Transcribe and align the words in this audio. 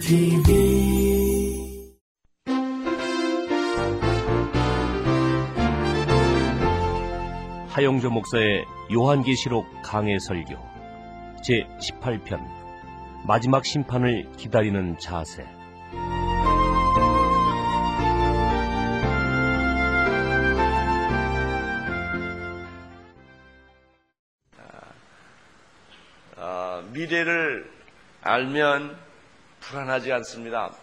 TV 0.00 0.56
하용조 7.68 8.08
목사의 8.08 8.64
요한계시록 8.90 9.66
강해 9.82 10.18
설교 10.18 10.54
제 11.42 11.66
18편 11.78 12.40
마지막 13.26 13.66
심판을 13.66 14.32
기다리는 14.38 14.96
자세 14.98 15.44
미래를 26.96 27.70
알면 28.22 28.98
불안하지 29.60 30.12
않습니다. 30.14 30.74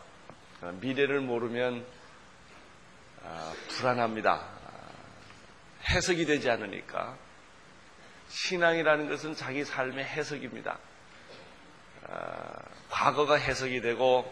어, 0.61 0.71
미래를 0.79 1.21
모르면 1.21 1.83
어, 3.23 3.53
불안합니다. 3.69 4.35
어, 4.35 4.91
해석이 5.89 6.25
되지 6.25 6.51
않으니까. 6.51 7.17
신앙이라는 8.29 9.09
것은 9.09 9.35
자기 9.35 9.65
삶의 9.65 10.05
해석입니다. 10.05 10.77
어, 12.03 12.53
과거가 12.91 13.35
해석이 13.35 13.81
되고, 13.81 14.31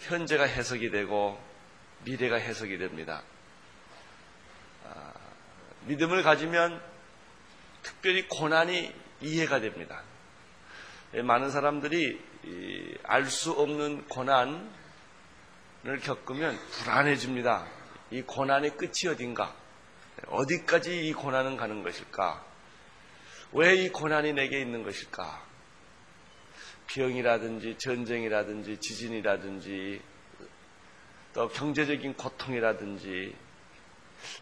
현재가 0.00 0.44
해석이 0.44 0.90
되고, 0.90 1.40
미래가 2.04 2.36
해석이 2.36 2.78
됩니다. 2.78 3.22
어, 4.84 5.12
믿음을 5.82 6.24
가지면 6.24 6.82
특별히 7.84 8.26
고난이 8.28 8.92
이해가 9.20 9.60
됩니다. 9.60 10.02
예, 11.14 11.22
많은 11.22 11.50
사람들이 11.50 12.20
알 13.04 13.26
수 13.26 13.52
없는 13.52 14.08
고난을 14.08 14.70
겪으면 16.02 16.58
불안해집니다. 16.70 17.66
이 18.10 18.22
고난의 18.22 18.76
끝이 18.76 19.08
어딘가? 19.10 19.54
어디까지 20.26 21.06
이 21.06 21.12
고난은 21.12 21.56
가는 21.56 21.82
것일까? 21.82 22.44
왜 23.52 23.74
이 23.84 23.88
고난이 23.90 24.32
내게 24.32 24.60
있는 24.60 24.82
것일까? 24.82 25.46
병이라든지 26.86 27.76
전쟁이라든지 27.78 28.78
지진이라든지 28.78 30.00
또 31.34 31.48
경제적인 31.48 32.14
고통이라든지 32.14 33.34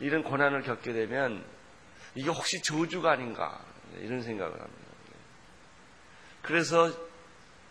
이런 0.01 0.23
고난을 0.23 0.63
겪게 0.63 0.93
되면 0.93 1.45
이게 2.15 2.29
혹시 2.29 2.63
저주가 2.63 3.13
아닌가 3.13 3.65
이런 3.99 4.23
생각을 4.23 4.53
합니다. 4.61 4.80
그래서 6.43 6.91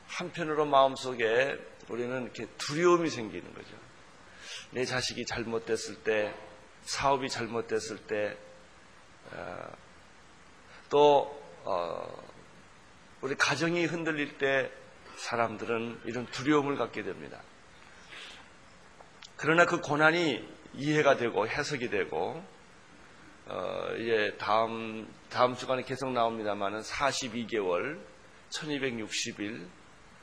한편으로 0.08 0.66
마음속에 0.66 1.58
우리는 1.90 2.24
이렇게 2.24 2.48
두려움이 2.58 3.10
생기는 3.10 3.54
거죠. 3.54 3.76
내 4.72 4.86
자식이 4.86 5.26
잘못됐을 5.26 6.04
때, 6.04 6.34
사업이 6.84 7.30
잘못됐을 7.30 7.98
때, 8.08 8.38
어, 9.32 9.72
또 10.90 11.40
어, 11.66 12.24
우리 13.22 13.36
가정이 13.36 13.86
흔들릴 13.86 14.38
때 14.38 14.72
사람들은 15.18 16.02
이런 16.06 16.26
두려움을 16.28 16.78
갖게 16.78 17.04
됩니다. 17.04 17.42
그러나 19.36 19.66
그 19.66 19.82
고난이 19.82 20.48
이해가 20.74 21.18
되고 21.18 21.48
해석이 21.48 21.90
되고 21.90 22.44
어, 23.48 23.88
이제 23.98 24.36
다음 24.38 25.08
다음 25.30 25.56
주간에 25.56 25.84
계속 25.84 26.12
나옵니다만은 26.12 26.82
42개월 26.82 28.00
1260일, 28.50 29.68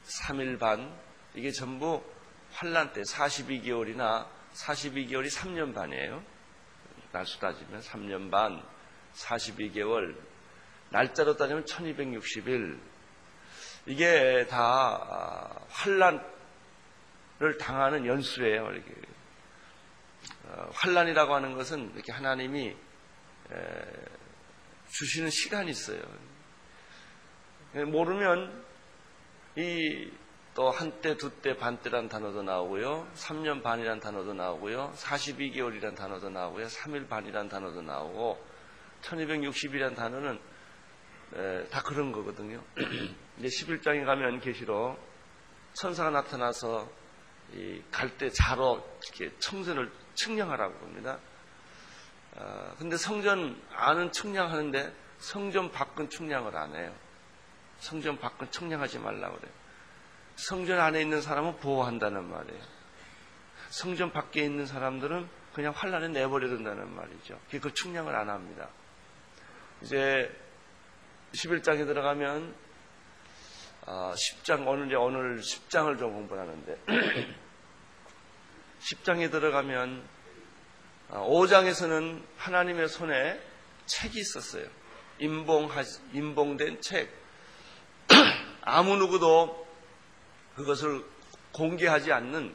3일 0.05 0.59
반, 0.59 0.97
이게 1.35 1.51
전부 1.51 2.05
환란 2.53 2.93
때 2.93 3.03
42개월이나 3.03 4.29
42개월이 4.55 5.31
3년 5.31 5.75
반이에요. 5.75 6.23
날수 7.13 7.39
따지면 7.39 7.81
3년 7.81 8.31
반, 8.31 8.63
42개월, 9.15 10.17
날짜로 10.91 11.37
따지면 11.37 11.65
1260일. 11.65 12.79
이게 13.87 14.47
다 14.49 15.65
환란을 15.69 16.21
당하는 17.61 18.07
연수예요. 18.07 18.71
이렇게. 18.73 18.95
환란이라고 20.73 21.35
하는 21.35 21.55
것은 21.55 21.93
이렇게 21.95 22.13
하나님이 22.13 22.77
주시는 24.91 25.31
시간이 25.31 25.71
있어요. 25.71 26.03
모르면 27.73 28.65
이 29.57 30.27
또 30.57 30.71
한때, 30.71 31.19
두때, 31.19 31.55
반때란 31.59 32.09
단어도 32.09 32.43
나오고요. 32.43 33.07
3년 33.15 33.63
반이란 33.63 34.01
단어도 34.01 34.33
나오고요. 34.33 34.91
42개월이란 34.97 35.95
단어도 35.95 36.31
나오고요. 36.31 36.67
3일 36.67 37.11
반이란 37.11 37.51
단어도 37.51 37.83
나오고 37.83 38.43
1260이란 39.03 39.95
단어는 39.95 40.41
에, 41.35 41.65
다 41.69 41.83
그런 41.83 42.11
거거든요. 42.11 42.65
이제 43.37 43.49
11장에 43.49 44.07
가면 44.07 44.41
계시로 44.41 44.97
천사가 45.75 46.09
나타나서 46.09 46.89
갈 47.91 48.17
때 48.17 48.31
자로 48.31 48.83
이렇게 49.05 49.37
청전을 49.39 49.93
측량하라고 50.15 50.75
합니다. 50.87 51.19
어, 52.35 52.75
근데 52.79 52.97
성전 52.97 53.63
안은 53.75 54.11
측량하는데 54.11 54.91
성전 55.19 55.71
밖은 55.71 56.09
측량을 56.09 56.57
안 56.57 56.75
해요. 56.75 56.95
성전 57.79 58.19
밖은 58.19 58.51
청량하지 58.51 58.99
말라고 58.99 59.37
그래요. 59.37 59.53
성전 60.37 60.81
안에 60.81 61.01
있는 61.01 61.21
사람은 61.23 61.57
보호한다는 61.57 62.29
말이에요. 62.29 62.63
성전 63.71 64.13
밖에 64.13 64.45
있는 64.45 64.67
사람들은 64.67 65.29
그냥 65.55 65.73
환란에 65.75 66.09
내버려 66.09 66.49
둔다는 66.49 66.95
말이죠. 66.95 67.41
그 67.51 67.73
측량을 67.73 68.15
안 68.15 68.29
합니다. 68.29 68.69
이제 69.83 70.31
11장에 71.33 71.87
들어가면 71.87 72.55
10장 73.87 74.67
오늘 74.67 74.87
이제 74.87 74.97
오늘 74.97 75.41
10장을 75.41 75.99
좀 75.99 76.13
공부하는데 76.13 76.79
10장에 78.81 79.31
들어가면 79.31 80.03
5장에서는 81.11 82.23
하나님의 82.37 82.89
손에 82.89 83.41
책이 83.87 84.19
있었어요. 84.19 84.67
인봉 85.19 85.71
인봉된 86.13 86.81
책. 86.81 87.26
아무 88.63 88.97
누구도 88.97 89.67
그것을 90.57 91.05
공개하지 91.53 92.13
않는 92.13 92.55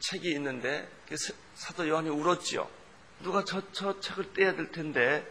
책이 0.00 0.30
있는데 0.32 0.88
사도 1.54 1.88
요한이 1.88 2.08
울었지요. 2.08 2.68
누가 3.22 3.44
저, 3.44 3.62
저 3.72 4.00
책을 4.00 4.32
떼야 4.32 4.54
될 4.54 4.70
텐데 4.72 5.26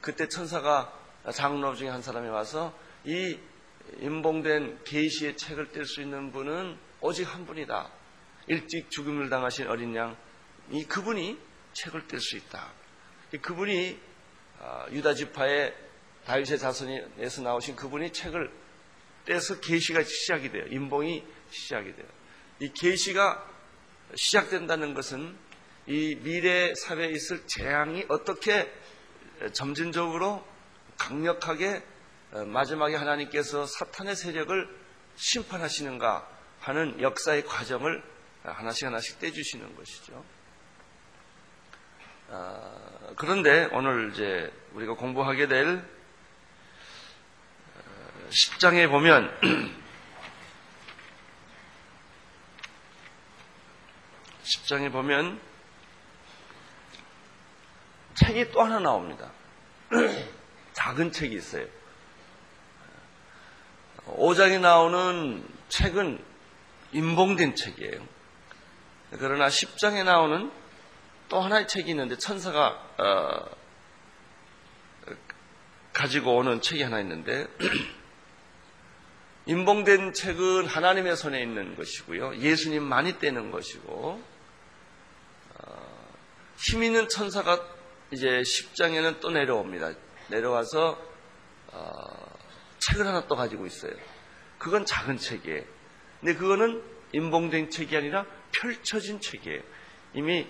그때 0.00 0.28
천사가 0.28 0.92
장로 1.32 1.74
중에 1.74 1.88
한 1.88 2.02
사람이 2.02 2.28
와서 2.28 2.76
이 3.04 3.38
인봉된 4.00 4.84
계시의 4.84 5.36
책을 5.36 5.72
뗄 5.72 5.84
수 5.84 6.02
있는 6.02 6.32
분은 6.32 6.76
오직 7.00 7.24
한 7.24 7.46
분이다. 7.46 7.90
일찍 8.46 8.90
죽음을 8.90 9.30
당하신 9.30 9.68
어린 9.68 9.94
양, 9.94 10.16
이 10.70 10.84
그분이 10.84 11.38
책을 11.72 12.08
뗄 12.08 12.20
수 12.20 12.36
있다. 12.36 12.70
그분이 13.40 13.98
유다 14.92 15.14
지파의 15.14 15.74
다윗의 16.26 16.58
자손에서 16.58 17.42
나오신 17.42 17.76
그분이 17.76 18.12
책을 18.12 18.50
떼서 19.24 19.60
계시가 19.60 20.02
시작이 20.02 20.50
돼요. 20.50 20.64
인봉이 20.68 21.24
시작이 21.50 21.94
돼요. 21.94 22.06
이 22.60 22.70
계시가 22.72 23.50
시작된다는 24.14 24.94
것은 24.94 25.36
이 25.86 26.16
미래 26.22 26.74
사회에 26.74 27.08
있을 27.10 27.46
재앙이 27.46 28.06
어떻게 28.08 28.72
점진적으로 29.52 30.46
강력하게 30.96 31.82
마지막에 32.46 32.94
하나님께서 32.96 33.66
사탄의 33.66 34.16
세력을 34.16 34.68
심판하시는가 35.16 36.28
하는 36.60 37.00
역사의 37.00 37.44
과정을 37.44 38.02
하나씩 38.42 38.86
하나씩 38.86 39.18
떼주시는 39.20 39.76
것이죠. 39.76 40.24
그런데 43.16 43.68
오늘 43.72 44.10
이제 44.12 44.52
우리가 44.72 44.94
공부하게 44.94 45.48
될 45.48 45.84
10장에 48.30 48.90
보면 48.90 49.30
10장에 54.44 54.92
보면 54.92 55.40
책이 58.14 58.52
또 58.52 58.62
하나 58.62 58.78
나옵니다. 58.78 59.30
작은 60.72 61.12
책이 61.12 61.34
있어요. 61.34 61.66
5장에 64.06 64.60
나오는 64.60 65.46
책은 65.68 66.22
인봉된 66.92 67.56
책이에요. 67.56 68.06
그러나 69.18 69.48
10장에 69.48 70.04
나오는 70.04 70.52
또 71.28 71.40
하나의 71.40 71.66
책이 71.66 71.90
있는데 71.90 72.16
천사가 72.18 72.68
어, 72.98 73.56
가지고 75.92 76.36
오는 76.36 76.60
책이 76.60 76.82
하나 76.82 77.00
있는데 77.00 77.46
인봉된 79.46 80.14
책은 80.14 80.66
하나님의 80.66 81.16
손에 81.16 81.42
있는 81.42 81.76
것이고요. 81.76 82.36
예수님만이 82.36 83.18
떼는 83.18 83.50
것이고 83.50 84.22
어, 85.58 86.14
힘 86.56 86.82
있는 86.82 87.08
천사가 87.08 87.62
이제 88.10 88.26
10장에는 88.26 89.20
또 89.20 89.30
내려옵니다. 89.30 89.92
내려와서 90.28 90.98
어, 91.72 91.90
책을 92.78 93.06
하나 93.06 93.26
또 93.26 93.36
가지고 93.36 93.66
있어요. 93.66 93.92
그건 94.58 94.86
작은 94.86 95.18
책이에요. 95.18 95.62
근데 96.20 96.34
그거는 96.34 96.82
인봉된 97.12 97.68
책이 97.68 97.94
아니라 97.96 98.24
펼쳐진 98.52 99.20
책이에요. 99.20 99.60
이미 100.14 100.46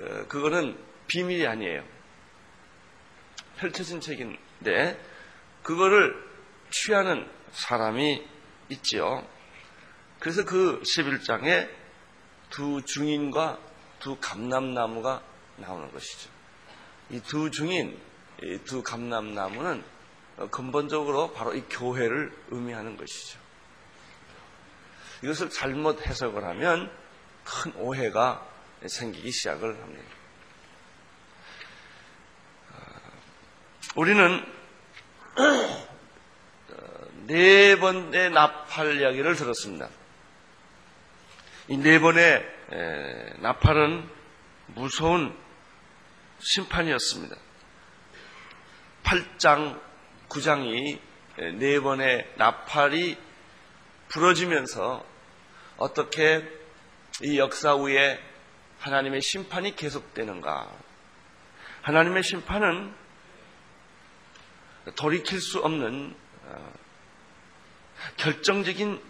어, 0.00 0.26
그거는 0.28 0.76
비밀이 1.06 1.46
아니에요. 1.46 1.82
펼쳐진 3.56 4.02
책인데 4.02 5.00
그거를 5.62 6.14
취하는 6.70 7.26
사람이 7.56 8.26
있지요. 8.70 9.26
그래서 10.18 10.44
그 10.44 10.80
11장에 10.82 11.68
두 12.50 12.82
중인과 12.82 13.58
두 13.98 14.16
감람나무가 14.20 15.22
나오는 15.56 15.90
것이죠. 15.92 16.30
이 17.10 17.20
두 17.20 17.50
중인, 17.50 17.98
이 18.42 18.58
두 18.64 18.82
감람나무는 18.82 19.82
근본적으로 20.50 21.32
바로 21.32 21.54
이 21.54 21.62
교회를 21.62 22.30
의미하는 22.48 22.96
것이죠. 22.96 23.38
이것을 25.22 25.48
잘못 25.50 26.06
해석을 26.06 26.44
하면 26.44 26.90
큰 27.44 27.72
오해가 27.76 28.46
생기기 28.86 29.30
시작을 29.30 29.80
합니다. 29.80 30.04
우리는 33.94 34.44
네 37.26 37.76
번의 37.78 38.30
나팔 38.30 39.00
이야기를 39.00 39.34
들었습니다. 39.36 39.88
이 41.68 41.76
네 41.76 41.98
번의 41.98 42.44
나팔은 43.38 44.08
무서운 44.68 45.36
심판이었습니다. 46.38 47.36
8장, 49.02 49.80
9장이 50.28 51.00
네 51.58 51.80
번의 51.80 52.32
나팔이 52.36 53.18
부러지면서 54.08 55.04
어떻게 55.76 56.48
이 57.22 57.38
역사 57.38 57.72
후에 57.72 58.22
하나님의 58.78 59.20
심판이 59.20 59.74
계속되는가. 59.74 60.70
하나님의 61.82 62.22
심판은 62.22 62.94
돌이킬 64.94 65.40
수 65.40 65.58
없는 65.60 66.14
어, 66.44 66.72
결정적인 68.16 69.02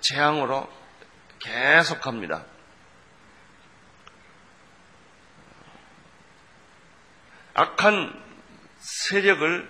재앙으로 0.00 0.68
계속합니다. 1.38 2.46
악한 7.54 8.22
세력을 8.78 9.68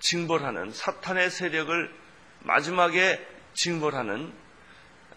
징벌하는 0.00 0.72
사탄의 0.72 1.30
세력을 1.30 1.94
마지막에 2.40 3.24
징벌하는 3.54 4.32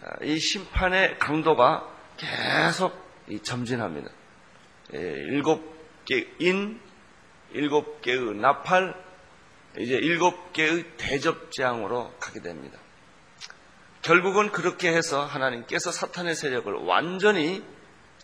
어, 0.02 0.24
이 0.24 0.38
심판의 0.38 1.18
강도가 1.18 1.90
계속 2.16 3.02
점진합니다. 3.42 4.10
예, 4.94 4.98
일곱 4.98 6.04
개인, 6.04 6.80
일곱 7.52 8.02
개의 8.02 8.34
나팔, 8.34 8.94
이제 9.78 9.94
일곱 9.94 10.52
개의 10.52 10.96
대접장으로 10.96 12.14
가게 12.20 12.40
됩니다. 12.40 12.78
결국은 14.04 14.52
그렇게 14.52 14.92
해서 14.92 15.24
하나님께서 15.24 15.90
사탄의 15.90 16.34
세력을 16.34 16.70
완전히 16.84 17.64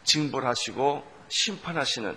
징벌하시고 0.04 1.10
심판하시는 1.28 2.16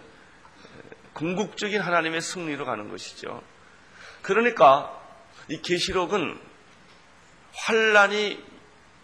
궁극적인 1.13 1.79
하나님의 1.79 2.19
승리로 2.19 2.65
가는 2.65 2.89
것이죠. 2.89 3.41
그러니까 4.21 5.01
이 5.47 5.61
계시록은 5.61 6.37
환란이 7.53 8.43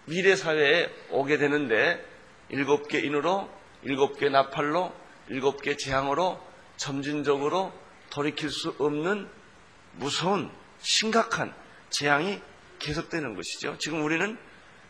미래 0.05 0.35
사회에 0.35 0.89
오게 1.11 1.37
되는데 1.37 2.05
일곱 2.49 2.89
개 2.89 2.99
인으로 2.99 3.49
일곱 3.83 4.19
개 4.19 4.27
나팔로 4.27 4.93
일곱 5.29 5.61
개 5.61 5.77
재앙으로 5.77 6.37
점진적으로 6.75 7.71
돌이킬 8.09 8.49
수 8.49 8.75
없는 8.77 9.29
무서운 9.93 10.51
심각한 10.79 11.55
재앙이 11.91 12.41
계속되는 12.79 13.35
것이죠. 13.35 13.77
지금 13.77 14.03
우리는 14.03 14.37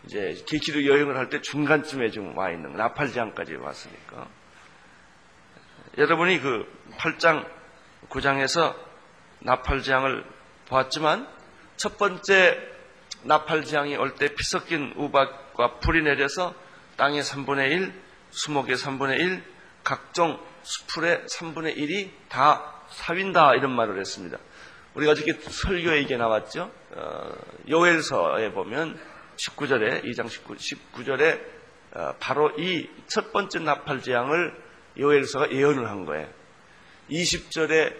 이제 0.06 0.44
계기로 0.48 0.86
여행을 0.86 1.18
할 1.18 1.30
때 1.30 1.42
중간쯤에 1.42 2.10
지금 2.12 2.38
와 2.38 2.51
있는 2.51 2.74
나팔장까지 2.75 3.56
왔으니까 3.56 4.28
여러분이 5.98 6.40
그 6.40 6.66
8장 6.98 7.46
9장에서 8.10 8.75
나팔장을 9.40 10.24
보았지만 10.68 11.28
첫 11.78 11.98
번째 11.98 12.57
나팔장이 13.24 13.96
올 13.98 14.16
때 14.16 14.34
피 14.34 14.44
섞인 14.44 14.94
우박과 14.96 15.80
풀이 15.80 16.01
내려서 16.04 16.54
땅의 16.98 17.22
3분의 17.22 17.72
1, 17.72 17.94
수목의 18.31 18.75
3분의 18.75 19.19
1, 19.19 19.44
각종 19.84 20.40
수풀의 20.63 21.25
3분의 21.25 21.78
1이 21.78 22.12
다 22.30 22.84
사윈다 22.90 23.56
이런 23.56 23.72
말을 23.72 24.00
했습니다. 24.00 24.38
우리가 24.96 25.12
어저께 25.13 25.34
설교에 25.34 26.01
이게 26.01 26.18
나왔죠. 26.18 26.72
어, 26.92 27.31
요엘서에 27.69 28.51
보면 28.51 29.00
19절에 29.39 30.03
2장 30.03 30.30
19, 30.30 30.56
19절에 30.56 31.41
어, 31.94 32.13
바로 32.19 32.51
이 32.57 32.88
첫 33.07 33.33
번째 33.33 33.59
나팔 33.59 34.01
재앙을 34.01 34.53
요엘서가 34.97 35.51
예언을 35.51 35.89
한 35.89 36.06
거예요. 36.06 36.27
20절에 37.09 37.95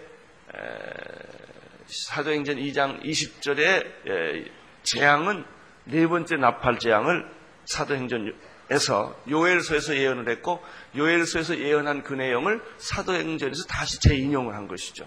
사도행전 1.86 2.56
2장 2.56 3.02
20절에 3.02 4.48
재앙은 4.84 5.44
네 5.84 6.06
번째 6.06 6.36
나팔 6.36 6.78
재앙을 6.78 7.28
사도행전에서 7.64 9.22
요엘서에서 9.28 9.96
예언을 9.96 10.28
했고 10.28 10.62
요엘서에서 10.96 11.58
예언한 11.58 12.04
그 12.04 12.14
내용을 12.14 12.62
사도행전에서 12.78 13.64
다시 13.64 13.98
재인용을 14.00 14.54
한 14.54 14.68
것이죠. 14.68 15.06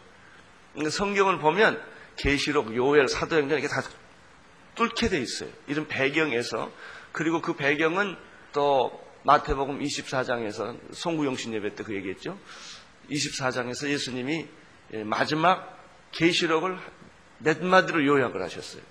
그러니까 0.74 0.90
성경을 0.92 1.40
보면 1.40 1.82
계시록, 2.18 2.76
요엘, 2.76 3.08
사도행전 3.08 3.58
이게 3.58 3.68
다 3.68 3.82
뚫게 4.76 5.10
돼 5.10 5.20
있어요. 5.20 5.50
이런 5.68 5.88
배경에서 5.88 6.72
그리고 7.12 7.42
그 7.42 7.56
배경은 7.56 8.16
또 8.54 9.02
마태복음 9.24 9.80
24장에서 9.80 10.78
송구영신 10.92 11.54
예배 11.54 11.76
때 11.76 11.84
그 11.84 11.96
얘기했죠. 11.96 12.38
24장에서 13.10 13.88
예수님이 13.90 14.48
마지막 15.06 15.80
계시록을 16.12 16.78
몇 17.40 17.64
마디로 17.64 18.06
요약을 18.06 18.42
하셨어요. 18.42 18.82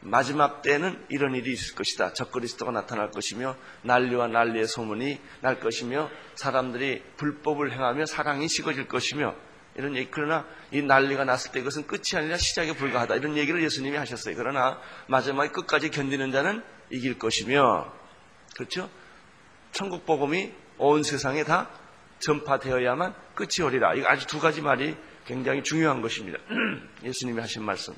마지막 0.00 0.62
때는 0.62 1.04
이런 1.08 1.34
일이 1.34 1.52
있을 1.52 1.74
것이다. 1.74 2.12
적그리스도가 2.12 2.70
나타날 2.70 3.10
것이며 3.10 3.56
난리와 3.82 4.28
난리의 4.28 4.66
소문이 4.66 5.20
날 5.40 5.58
것이며 5.58 6.10
사람들이 6.34 7.02
불법을 7.16 7.72
행하며 7.72 8.06
사랑이 8.06 8.48
식어질 8.48 8.86
것이며 8.88 9.34
이런 9.76 9.94
얘기, 9.96 10.08
그러나 10.10 10.46
이 10.70 10.82
난리가 10.82 11.24
났을 11.24 11.52
때 11.52 11.60
이것은 11.60 11.86
끝이 11.86 12.16
아니라 12.16 12.38
시작에 12.38 12.74
불과하다. 12.74 13.16
이런 13.16 13.36
얘기를 13.36 13.62
예수님이 13.62 13.96
하셨어요. 13.96 14.34
그러나 14.36 14.80
마지막에 15.06 15.50
끝까지 15.50 15.90
견디는 15.90 16.32
자는 16.32 16.62
이길 16.90 17.18
것이며, 17.18 17.92
그렇죠? 18.54 18.88
천국 19.72 20.06
복음이 20.06 20.52
온 20.78 21.02
세상에 21.02 21.44
다 21.44 21.68
전파되어야만 22.20 23.14
끝이 23.34 23.64
오리라. 23.64 23.94
이거 23.94 24.08
아주 24.08 24.26
두 24.26 24.40
가지 24.40 24.62
말이 24.62 24.96
굉장히 25.26 25.62
중요한 25.62 26.00
것입니다. 26.00 26.38
예수님이 27.04 27.40
하신 27.40 27.62
말씀. 27.62 27.94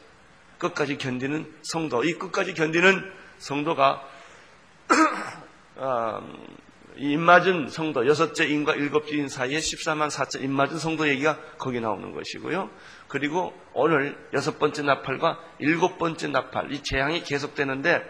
끝까지 0.58 0.98
견디는 0.98 1.52
성도. 1.62 2.02
이 2.02 2.14
끝까지 2.14 2.54
견디는 2.54 3.12
성도가 3.38 4.08
어, 5.76 6.20
입맞은 6.98 7.68
성도, 7.68 8.06
여섯째 8.06 8.46
인과 8.46 8.74
일곱째 8.74 9.16
인 9.16 9.28
사이에 9.28 9.58
14만 9.58 10.10
4천 10.10 10.42
입맞은 10.42 10.78
성도 10.78 11.08
얘기가 11.08 11.38
거기 11.56 11.80
나오는 11.80 12.12
것이고요. 12.12 12.70
그리고 13.06 13.54
오늘 13.72 14.18
여섯 14.32 14.58
번째 14.58 14.82
나팔과 14.82 15.38
일곱 15.60 15.98
번째 15.98 16.28
나팔, 16.28 16.72
이 16.72 16.82
재앙이 16.82 17.22
계속되는데, 17.22 18.02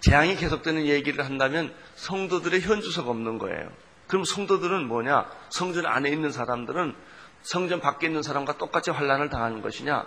재앙이 0.00 0.36
계속되는 0.36 0.86
얘기를 0.86 1.24
한다면 1.24 1.74
성도들의 1.96 2.60
현주소가 2.60 3.10
없는 3.10 3.38
거예요. 3.38 3.70
그럼 4.06 4.24
성도들은 4.24 4.86
뭐냐? 4.86 5.26
성전 5.50 5.86
안에 5.86 6.10
있는 6.10 6.30
사람들은 6.30 6.94
성전 7.42 7.80
밖에 7.80 8.06
있는 8.06 8.22
사람과 8.22 8.58
똑같이 8.58 8.90
환란을 8.90 9.30
당하는 9.30 9.62
것이냐? 9.62 10.06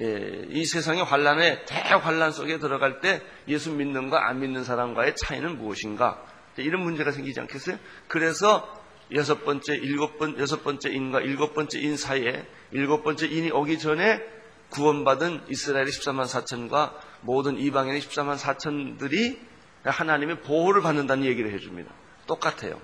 예, 0.00 0.46
이 0.50 0.64
세상의 0.64 1.04
환란에 1.04 1.64
대환란 1.64 2.30
속에 2.32 2.58
들어갈 2.58 3.00
때 3.00 3.22
예수 3.48 3.72
믿는 3.72 4.10
가안 4.10 4.40
믿는 4.40 4.62
사람과의 4.64 5.16
차이는 5.16 5.58
무엇인가? 5.58 6.22
이런 6.62 6.82
문제가 6.82 7.12
생기지 7.12 7.40
않겠어요? 7.40 7.78
그래서 8.08 8.74
여섯 9.12 9.44
번째, 9.44 9.74
일곱 9.74 10.18
번, 10.18 10.38
여섯 10.38 10.62
번째 10.62 10.90
인과 10.90 11.20
일곱 11.20 11.54
번째 11.54 11.80
인 11.80 11.96
사이에 11.96 12.46
일곱 12.72 13.02
번째 13.02 13.26
인이 13.26 13.50
오기 13.50 13.78
전에 13.78 14.22
구원받은 14.70 15.44
이스라엘의 15.48 15.90
14만 15.90 16.26
4천과 16.26 16.92
모든 17.22 17.58
이방인의 17.58 18.00
14만 18.02 18.36
4천들이 18.36 19.38
하나님의 19.84 20.42
보호를 20.42 20.82
받는다는 20.82 21.24
얘기를 21.24 21.52
해줍니다. 21.52 21.90
똑같아요. 22.26 22.80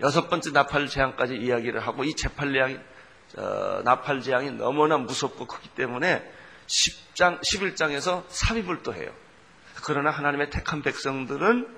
여섯 0.00 0.28
번째 0.28 0.50
나팔 0.52 0.88
재앙까지 0.88 1.34
이야기를 1.34 1.80
하고 1.80 2.04
이 2.04 2.14
재팔 2.14 2.52
재앙, 2.52 2.82
어, 3.36 3.82
나팔 3.84 4.22
재앙이 4.22 4.52
너무나 4.52 4.96
무섭고 4.96 5.46
크기 5.46 5.68
때문에 5.68 6.22
10장, 6.66 7.40
11장에서 7.42 8.24
삽입을 8.28 8.82
또 8.82 8.94
해요. 8.94 9.12
그러나 9.84 10.10
하나님의 10.10 10.50
택한 10.50 10.82
백성들은 10.82 11.68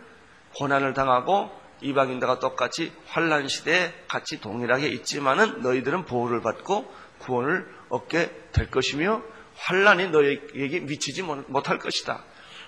고난을 0.57 0.95
당하고 0.95 1.51
이방인들과 1.81 2.39
똑같이 2.39 2.93
환란 3.07 3.49
시대에 3.49 3.93
같이 4.09 4.41
동일하게 4.41 4.89
있지만은 4.89 5.63
너희들은 5.63 6.05
보호를 6.05 6.41
받고 6.41 6.93
구원을 7.19 7.67
얻게 7.89 8.31
될 8.53 8.71
것이며 8.71 9.23
환란이 9.57 10.09
너희에게 10.09 10.81
미치지 10.81 11.23
못할 11.23 11.79
것이다. 11.79 12.25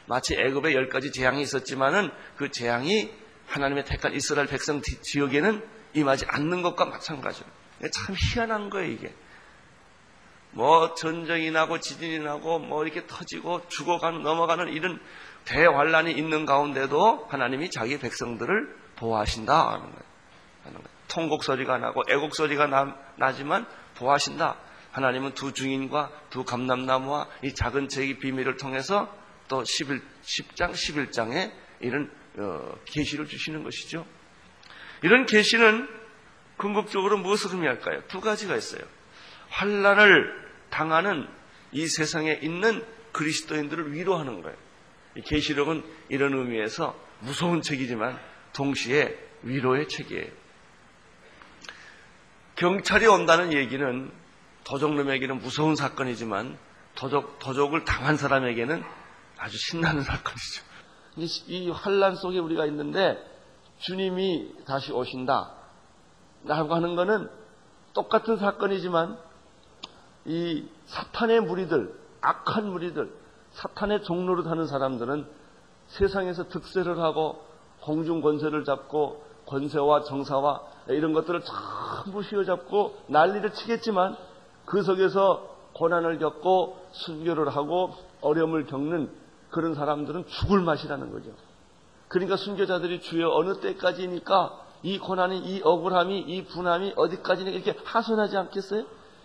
마치 0.07 0.35
애굽에 0.35 0.75
열 0.75 0.89
가지 0.89 1.13
재앙이 1.13 1.41
있었지만은 1.43 2.11
그 2.37 2.51
재앙이 2.51 3.11
하나님의 3.47 3.85
택한 3.85 4.15
이스라엘 4.15 4.47
백성 4.47 4.83
지역에는 4.83 5.65
임하지 5.95 6.27
않는 6.29 6.63
것과 6.63 6.87
마찬가지로 6.87 7.47
참 7.91 8.15
희한한 8.19 8.71
거예요 8.71 8.91
이게. 8.91 9.15
뭐 10.55 10.95
전쟁이 10.95 11.51
나고 11.51 11.81
지진이 11.81 12.21
나고 12.21 12.61
뭐 12.61 12.85
이렇게 12.85 13.07
터지고 13.07 13.69
죽어가는 13.69 14.23
넘어가는 14.23 14.73
이런 14.73 15.01
대환란이 15.45 16.13
있는 16.13 16.47
가운데도 16.47 17.27
하나님이 17.29 17.71
자기 17.71 17.99
백성들을 17.99 18.77
보호하신다 18.97 19.69
하는 19.69 19.81
거예요. 19.81 20.15
통곡 21.09 21.45
소리가 21.45 21.79
나고 21.79 22.03
애곡 22.09 22.35
소리가 22.35 22.67
나, 22.67 22.97
나지만 23.17 23.67
보호하신다. 23.97 24.57
하나님은 24.93 25.35
두 25.35 25.53
증인과 25.53 26.11
두 26.31 26.45
감람나무와 26.45 27.29
이 27.43 27.53
작은 27.53 27.89
책의 27.89 28.19
비밀을 28.19 28.57
통해서 28.57 29.13
또 29.49 29.65
11, 29.65 30.01
10장, 30.23 30.73
11장에 30.73 31.53
이런 31.81 32.11
어, 32.37 32.75
계시를 32.87 33.27
주시는 33.27 33.63
것이죠. 33.65 34.07
이런 35.03 35.27
계시는 35.27 35.89
궁극적으로 36.57 37.19
무엇을 37.19 37.51
의미할까요? 37.53 38.03
두 38.09 38.21
가지가 38.21 38.57
있어요. 38.57 38.83
환란을 39.51 40.44
당하는 40.75 41.29
이 41.71 41.87
세상에 41.87 42.41
있는 42.43 42.85
그리스도인들을 43.13 43.93
위로하는 43.93 44.43
거예요. 44.43 44.57
계시록은 45.25 45.85
이런 46.09 46.35
의미에서 46.35 46.99
무서운 47.21 47.63
책이지만 47.63 48.19
동시에 48.53 49.17
위로의 49.43 49.89
책이에요. 49.89 50.33
경찰이 52.57 53.07
온다는 53.07 53.53
얘기는 53.53 54.13
도적놈에게는 54.65 55.39
무서운 55.39 55.77
사건이지만 55.77 56.59
도적, 56.97 57.39
도적을 57.39 57.85
당한 57.85 58.17
사람에게는 58.17 58.83
아주 59.39 59.57
신나는 59.57 60.03
사건이죠. 60.03 60.65
이, 61.17 61.27
이 61.47 61.71
환란 61.71 62.17
속에 62.17 62.41
우리가 62.41 62.67
있는데 62.67 63.17
주님이 63.79 64.65
다시 64.67 64.91
오신다. 64.93 65.55
라고 66.45 66.75
하는 66.75 66.97
것은 66.97 67.31
똑같은 67.95 68.37
사건이지만 68.37 69.19
이 70.27 70.65
사탄의 70.87 71.41
무리들, 71.41 71.95
악한 72.21 72.71
무리들, 72.71 73.13
사탄의 73.53 74.03
종로를 74.05 74.47
하는 74.51 74.67
사람들은 74.67 75.27
세상에서 75.89 76.49
득세를 76.49 76.99
하고 76.99 77.43
공중 77.81 78.21
권세를 78.21 78.65
잡고 78.65 79.23
권세와 79.47 80.05
정사와 80.05 80.63
이런 80.89 81.13
것들을 81.13 81.43
전부 81.43 82.21
휘어잡고 82.21 82.97
난리를 83.09 83.53
치겠지만 83.53 84.17
그 84.65 84.83
속에서 84.83 85.55
고난을 85.75 86.19
겪고 86.19 86.79
순교를 86.93 87.49
하고 87.51 87.95
어려움을 88.21 88.67
겪는 88.67 89.11
그런 89.51 89.75
사람들은 89.75 90.27
죽을 90.27 90.61
맛이라는 90.61 91.13
거죠. 91.13 91.31
그러니까 92.09 92.37
순교자들이 92.37 93.01
주여 93.01 93.29
어느 93.31 93.61
때까지니까 93.61 94.61
이 94.83 94.99
고난이, 94.99 95.39
이 95.39 95.63
억울함이, 95.65 96.21
이 96.21 96.45
분함이 96.45 96.95
어디까지나 96.97 97.51
이렇게 97.51 97.77
하소하지 97.85 98.37
않겠어요? 98.37 98.85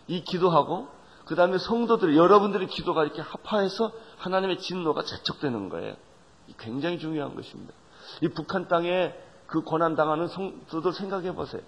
이 0.10 0.24
기도하고 0.24 0.90
그 1.26 1.36
다음에 1.36 1.60
성도들 1.60 2.18
여러분들의 2.18 2.68
기도가 2.68 3.04
이렇게 3.04 3.22
합하해서 3.22 3.92
하나님의 4.18 4.58
진노가 4.58 5.04
재촉되는 5.04 5.70
거예요. 5.70 5.96
굉장히 6.58 6.98
중요한 6.98 7.36
것입니다. 7.36 7.74
이 8.22 8.28
북한 8.30 8.68
땅에 8.68 9.14
그 9.46 9.62
고난 9.62 9.96
당하는 9.96 10.28
성도들 10.28 10.94
생각해 10.94 11.36
보세요. 11.36 11.62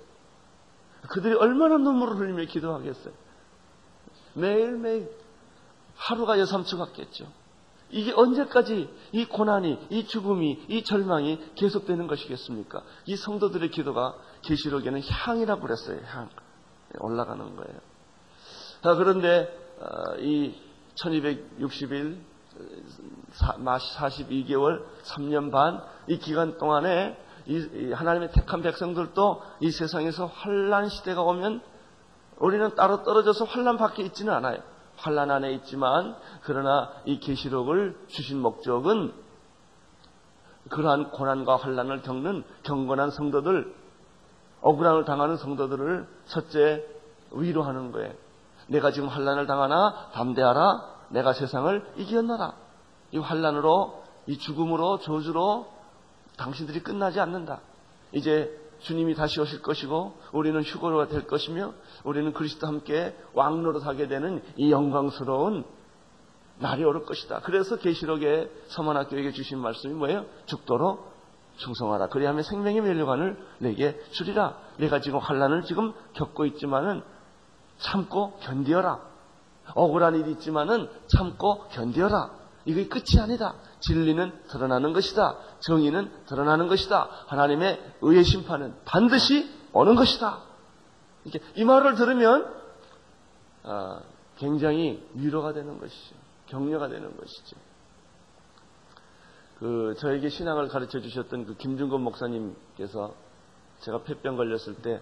그들이 1.09 1.35
얼마나 1.35 1.77
눈물을 1.77 2.17
흘리며 2.17 2.45
기도하겠어요. 2.45 3.13
매일매일 4.33 5.11
하루가 5.95 6.39
여삼초 6.39 6.79
같겠죠. 6.79 7.27
이게 7.91 8.13
언제까지 8.13 8.89
이 9.11 9.25
고난이, 9.25 9.87
이 9.91 10.07
죽음이, 10.07 10.65
이 10.67 10.83
절망이 10.83 11.53
계속되는 11.55 12.07
것이겠습니까? 12.07 12.81
이 13.05 13.15
성도들의 13.15 13.69
기도가 13.69 14.15
계시록에는 14.41 15.01
향이라 15.03 15.57
그랬어요. 15.57 15.99
향 16.05 16.29
올라가는 16.99 17.55
거예요. 17.55 17.90
자, 18.81 18.95
그런데 18.95 19.47
어, 19.79 20.17
이 20.19 20.55
1260일 20.95 22.17
42개월 23.89 24.83
3년 25.03 25.51
반 25.51 25.81
이 26.07 26.17
기간 26.17 26.57
동안에 26.57 27.17
이 27.45 27.91
하나님의 27.93 28.31
택한 28.31 28.61
백성들도 28.61 29.41
이 29.61 29.71
세상에서 29.71 30.25
환란 30.25 30.89
시대가 30.89 31.21
오면 31.21 31.61
우리는 32.37 32.75
따로 32.75 33.03
떨어져서 33.03 33.45
환란 33.45 33.77
밖에 33.77 34.03
있지는 34.03 34.33
않아요. 34.33 34.59
환란 34.97 35.31
안에 35.31 35.53
있지만 35.53 36.15
그러나 36.43 36.91
이 37.05 37.19
계시록을 37.19 37.97
주신 38.07 38.41
목적은 38.41 39.13
그러한 40.69 41.11
고난과 41.11 41.55
환란을 41.55 42.01
겪는 42.01 42.43
경건한 42.63 43.11
성도들, 43.11 43.73
억울함을 44.61 45.05
당하는 45.05 45.37
성도들을 45.37 46.07
첫째 46.25 46.85
위로하는 47.31 47.91
거예요. 47.91 48.13
내가 48.71 48.91
지금 48.91 49.09
환란을 49.09 49.47
당하나 49.47 50.09
담대하라. 50.13 50.91
내가 51.09 51.33
세상을 51.33 51.93
이겼노라. 51.97 52.53
이 53.11 53.17
환란으로 53.17 54.01
이 54.27 54.37
죽음으로 54.37 54.99
저주로 54.99 55.67
당신들이 56.37 56.81
끝나지 56.81 57.19
않는다. 57.19 57.59
이제 58.13 58.57
주님이 58.79 59.13
다시 59.13 59.39
오실 59.41 59.61
것이고 59.61 60.17
우리는 60.31 60.59
휴거로가 60.61 61.07
될 61.07 61.27
것이며 61.27 61.73
우리는 62.03 62.31
그리스도 62.33 62.65
함께 62.65 63.15
왕노릇하게 63.33 64.07
되는 64.07 64.41
이 64.55 64.71
영광스러운 64.71 65.65
날이 66.59 66.83
오를 66.83 67.03
것이다. 67.03 67.41
그래서 67.43 67.75
계시록에 67.75 68.49
서만학교에게 68.67 69.31
주신 69.31 69.59
말씀이 69.59 69.93
뭐예요? 69.93 70.25
죽도록 70.45 71.11
충성하라. 71.57 72.07
그리하면 72.07 72.43
생명의 72.43 72.81
멸류관을 72.81 73.37
내게 73.59 73.99
주리라. 74.11 74.57
내가 74.77 75.01
지금 75.01 75.19
환란을 75.19 75.63
지금 75.63 75.93
겪고 76.13 76.45
있지만은 76.45 77.03
참고 77.81 78.37
견디어라. 78.39 78.99
억울한 79.75 80.15
일이 80.15 80.31
있지만은 80.31 80.89
참고 81.07 81.67
견디어라. 81.69 82.31
이게 82.65 82.87
끝이 82.87 83.19
아니다. 83.19 83.55
진리는 83.79 84.31
드러나는 84.47 84.93
것이다. 84.93 85.37
정의는 85.61 86.11
드러나는 86.27 86.67
것이다. 86.67 87.09
하나님의 87.27 87.95
의의 88.01 88.23
심판은 88.23 88.75
반드시 88.85 89.49
오는 89.73 89.95
것이다. 89.95 90.43
이렇게 91.25 91.45
이 91.55 91.63
말을 91.63 91.95
들으면 91.95 92.53
아, 93.63 94.01
굉장히 94.37 95.07
위로가 95.13 95.53
되는 95.53 95.79
것이죠. 95.79 96.15
격려가 96.47 96.87
되는 96.87 97.15
것이죠. 97.15 97.57
그 99.59 99.95
저에게 99.99 100.29
신앙을 100.29 100.67
가르쳐 100.67 100.99
주셨던 100.99 101.45
그 101.45 101.55
김준건 101.55 102.01
목사님께서 102.01 103.13
제가 103.81 104.03
폐병 104.03 104.35
걸렸을 104.35 104.75
때 104.81 105.01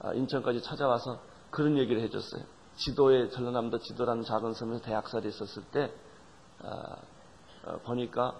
아, 0.00 0.12
인천까지 0.12 0.62
찾아와서 0.62 1.20
그런 1.50 1.76
얘기를 1.78 2.02
해줬어요. 2.02 2.42
지도에 2.76 3.28
전라남도 3.30 3.78
지도라는 3.78 4.22
작은 4.22 4.54
섬에서 4.54 4.82
대학살이 4.82 5.28
있었을 5.28 5.64
때 5.72 5.92
아, 6.62 6.96
어, 7.64 7.78
보니까 7.84 8.34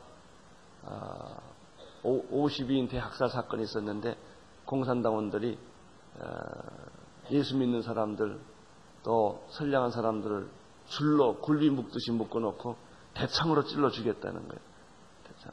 52인 2.02 2.86
아, 2.86 2.90
대학살 2.90 3.30
사건이 3.30 3.64
있었는데 3.64 4.16
공산당원들이 4.64 5.58
어, 6.20 6.26
예수 7.30 7.56
믿는 7.56 7.82
사람들 7.82 8.40
또 9.02 9.44
선량한 9.50 9.90
사람들을 9.90 10.48
줄로 10.86 11.40
굴비 11.40 11.70
묶듯이 11.70 12.12
묶어놓고 12.12 12.76
대창으로 13.14 13.64
찔러 13.64 13.90
주겠다는 13.90 14.48
거예요. 14.48 14.60
대창. 15.24 15.52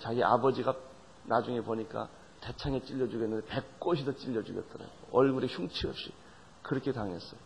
자기 0.00 0.22
아버지가 0.22 0.76
나중에 1.24 1.60
보니까 1.62 2.08
대창에 2.40 2.80
찔러 2.82 3.08
주겠는데 3.08 3.46
백꽃이 3.46 4.04
더 4.04 4.12
찔러 4.14 4.42
주겠더라고요. 4.42 4.88
얼굴에 5.12 5.46
흉치 5.46 5.86
없이 5.86 6.12
그렇게 6.68 6.92
당했어요. 6.92 7.40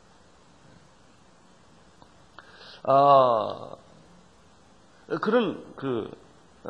아, 2.83 3.77
그런 5.21 5.65
그 5.77 6.11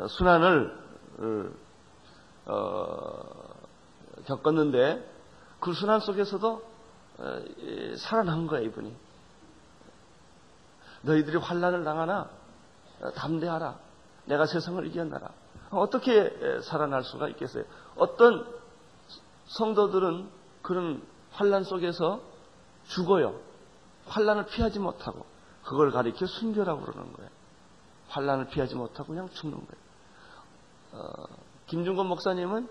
순환을 0.07 1.53
어, 2.45 3.23
겪었는데 4.25 5.09
그 5.59 5.73
순환 5.73 5.99
속에서도 5.99 6.73
어, 7.17 7.39
이, 7.57 7.95
살아난 7.97 8.45
거예요 8.45 8.65
이분이. 8.65 8.95
너희들이 11.01 11.37
환란을 11.37 11.83
당하나 11.83 12.29
어, 13.01 13.11
담대하라. 13.11 13.79
내가 14.25 14.45
세상을 14.45 14.85
이겨나라. 14.85 15.29
어떻게 15.71 16.19
에, 16.19 16.61
살아날 16.61 17.03
수가 17.03 17.29
있겠어요? 17.29 17.63
어떤 17.95 18.45
성도들은 19.47 20.29
그런 20.61 21.01
환란 21.31 21.63
속에서 21.63 22.32
죽어요. 22.87 23.39
환란을 24.07 24.47
피하지 24.47 24.79
못하고 24.79 25.25
그걸 25.63 25.91
가리켜 25.91 26.25
순교라고 26.25 26.81
그러는 26.81 27.13
거예요. 27.13 27.29
환란을 28.09 28.47
피하지 28.47 28.75
못하고 28.75 29.13
그냥 29.13 29.29
죽는 29.29 29.57
거예요. 29.57 29.83
어, 30.91 31.13
김중건 31.67 32.07
목사님은 32.07 32.67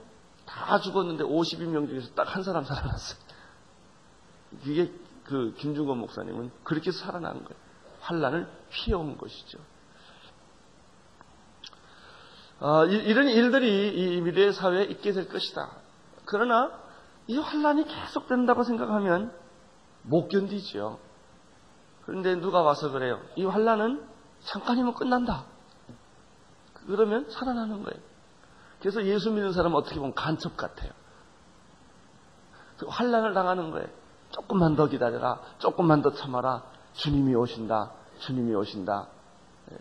다 0.47 0.81
죽었는데 0.81 1.25
52명 1.25 1.89
중에서 1.89 2.15
딱 2.15 2.35
한 2.35 2.43
사람 2.43 2.65
살아났어요. 2.65 3.19
이게 4.65 4.93
그 5.25 5.55
김중건 5.59 5.99
목사님은 5.99 6.51
그렇게 6.65 6.93
살아난 6.93 7.45
거예요. 7.45 7.63
환란을 8.01 8.49
피해온 8.71 9.17
것이죠. 9.17 9.59
어, 12.61 12.85
이, 12.87 13.13
런 13.13 13.29
일들이 13.29 14.17
이 14.17 14.21
미래의 14.21 14.53
사회에 14.53 14.85
있게 14.85 15.13
될 15.13 15.29
것이다. 15.29 15.71
그러나 16.25 16.71
이 17.27 17.37
환란이 17.39 17.85
계속된다고 17.87 18.63
생각하면 18.63 19.33
못 20.03 20.29
견디죠. 20.29 20.99
그런데 22.05 22.35
누가 22.37 22.63
와서 22.63 22.91
그래요. 22.91 23.21
이 23.37 23.45
환란은 23.45 24.05
잠깐이면 24.41 24.95
끝난다. 24.95 25.45
그러면 26.87 27.29
살아나는 27.31 27.85
거예요. 27.85 28.01
그래서 28.81 29.05
예수 29.05 29.31
믿는 29.31 29.53
사람은 29.53 29.77
어떻게 29.77 29.97
보면 29.97 30.15
간첩 30.15 30.57
같아요. 30.57 30.91
그 32.79 32.87
환란을 32.89 33.33
당하는 33.35 33.71
거예요. 33.71 33.87
조금만 34.31 34.75
더 34.75 34.89
기다려라. 34.89 35.41
조금만 35.59 36.03
더 36.03 36.13
참아라. 36.13 36.65
주님이 36.95 37.35
오신다. 37.35 37.93
주님이 38.19 38.55
오신다. 38.55 39.09
예. 39.71 39.77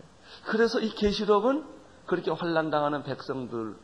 그래서 0.46 0.78
이 0.78 0.90
계시록은 0.90 1.66
그렇게 2.06 2.30
환란 2.30 2.70
당하는 2.70 3.02
백성들을 3.02 3.76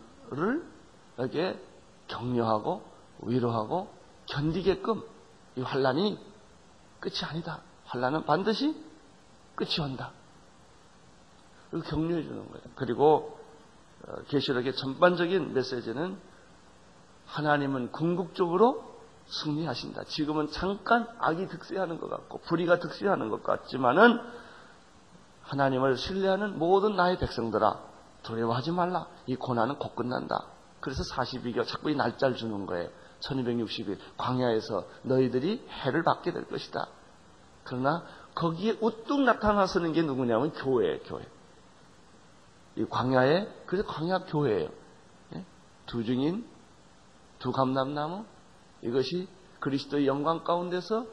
에게 1.18 1.60
격려하고 2.06 2.82
위로하고 3.22 3.88
견디게끔 4.26 5.02
이 5.56 5.62
환란이 5.62 6.18
끝이 7.00 7.16
아니다. 7.24 7.60
환란은 7.86 8.24
반드시 8.24 8.74
끝이 9.54 9.80
온다. 9.80 10.12
격려해 11.70 12.22
주는 12.22 12.48
거예요. 12.48 12.62
그리고 12.74 13.38
어, 14.06 14.22
계시록의 14.28 14.74
전반적인 14.76 15.52
메시지는 15.54 16.18
하나님은 17.26 17.92
궁극적으로 17.92 18.98
승리하신다. 19.26 20.04
지금은 20.04 20.50
잠깐 20.50 21.06
악이 21.18 21.48
득세하는 21.48 22.00
것 22.00 22.08
같고 22.08 22.38
불의가 22.38 22.78
득세하는 22.78 23.28
것 23.28 23.42
같지만은 23.42 24.18
하나님을 25.42 25.96
신뢰하는 25.96 26.58
모든 26.58 26.96
나의 26.96 27.18
백성들아 27.18 27.80
두려워하지 28.22 28.72
말라. 28.72 29.06
이 29.26 29.36
고난은 29.36 29.76
곧 29.78 29.94
끝난다. 29.94 30.46
그래서 30.80 31.02
42개 31.02 31.66
자꾸 31.66 31.90
이 31.90 31.94
날짜를 31.94 32.36
주는 32.36 32.66
거예요. 32.66 32.88
1260일 33.20 33.98
광야에서 34.16 34.84
너희들이 35.02 35.66
해를 35.68 36.02
받게 36.02 36.32
될 36.32 36.46
것이다. 36.46 36.88
그러나 37.64 38.04
거기에 38.34 38.78
우뚝 38.80 39.22
나타나서는 39.22 39.92
게 39.92 40.02
누구냐면 40.02 40.52
교회예요, 40.52 41.00
교회. 41.00 41.24
이 42.76 42.84
광야에 42.84 43.48
그래서 43.66 43.86
광야 43.86 44.20
교회예요. 44.26 44.68
예? 45.34 45.44
두 45.86 46.04
증인, 46.04 46.46
두 47.38 47.50
감람나무 47.52 48.24
이것이 48.82 49.28
그리스도의 49.60 50.06
영광 50.06 50.44
가운데서 50.44 51.06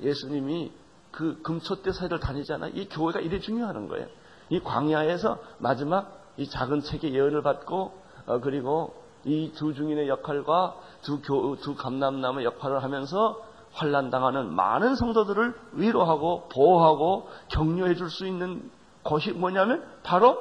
예수님이 0.00 0.72
그 1.10 1.42
금초대 1.42 1.92
사이를 1.92 2.20
다니잖아요. 2.20 2.72
이 2.74 2.88
교회가 2.88 3.20
이래 3.20 3.40
중요한 3.40 3.88
거예요. 3.88 4.06
이 4.48 4.60
광야에서 4.60 5.38
마지막 5.58 6.32
이 6.36 6.48
작은 6.48 6.80
책의 6.82 7.14
예언을 7.14 7.42
받고 7.42 8.00
어, 8.26 8.40
그리고 8.40 9.01
이 9.24 9.52
두 9.54 9.74
중인의 9.74 10.08
역할과 10.08 10.76
두, 11.02 11.20
교, 11.22 11.56
두 11.56 11.74
감람남의 11.76 12.44
역할을 12.44 12.82
하면서 12.82 13.40
환란당하는 13.72 14.52
많은 14.52 14.96
성도들을 14.96 15.54
위로하고 15.72 16.48
보호하고 16.52 17.28
격려해 17.48 17.94
줄 17.94 18.10
수 18.10 18.26
있는 18.26 18.70
것이 19.04 19.32
뭐냐면 19.32 19.84
바로 20.02 20.38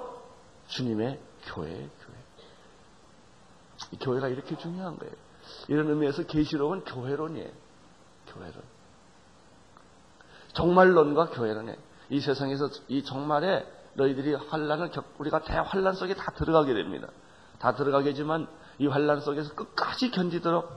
주님의 0.68 1.20
교회예요, 1.46 1.88
교회. 2.06 2.18
이 3.92 3.98
교회가 3.98 4.28
이렇게 4.28 4.58
중요한 4.58 4.98
거예요. 4.98 5.14
이런 5.68 5.90
의미에서 5.90 6.24
계시록은 6.24 6.84
교회론이에요. 6.84 7.50
교회론. 8.28 8.62
정말론과 10.54 11.30
교회론이에요. 11.30 11.78
이 12.10 12.20
세상에서 12.20 12.70
이 12.90 13.04
정말에 13.04 13.66
너희들이 13.94 14.36
환란을 14.36 14.92
겪 14.92 15.06
우리가 15.18 15.40
대환란 15.40 15.94
속에 15.94 16.14
다 16.14 16.32
들어가게 16.34 16.74
됩니다. 16.74 17.08
다 17.60 17.74
들어가겠지만 17.76 18.48
이 18.80 18.88
환란 18.88 19.22
속에서 19.22 19.54
끝까지 19.56 20.12
견디도록 20.12 20.70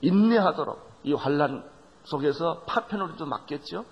인내하도록 0.00 0.78
이 1.04 1.12
환란 1.12 1.64
속에서 2.04 2.62
파편으로도 2.66 3.26
맞겠죠. 3.26 3.84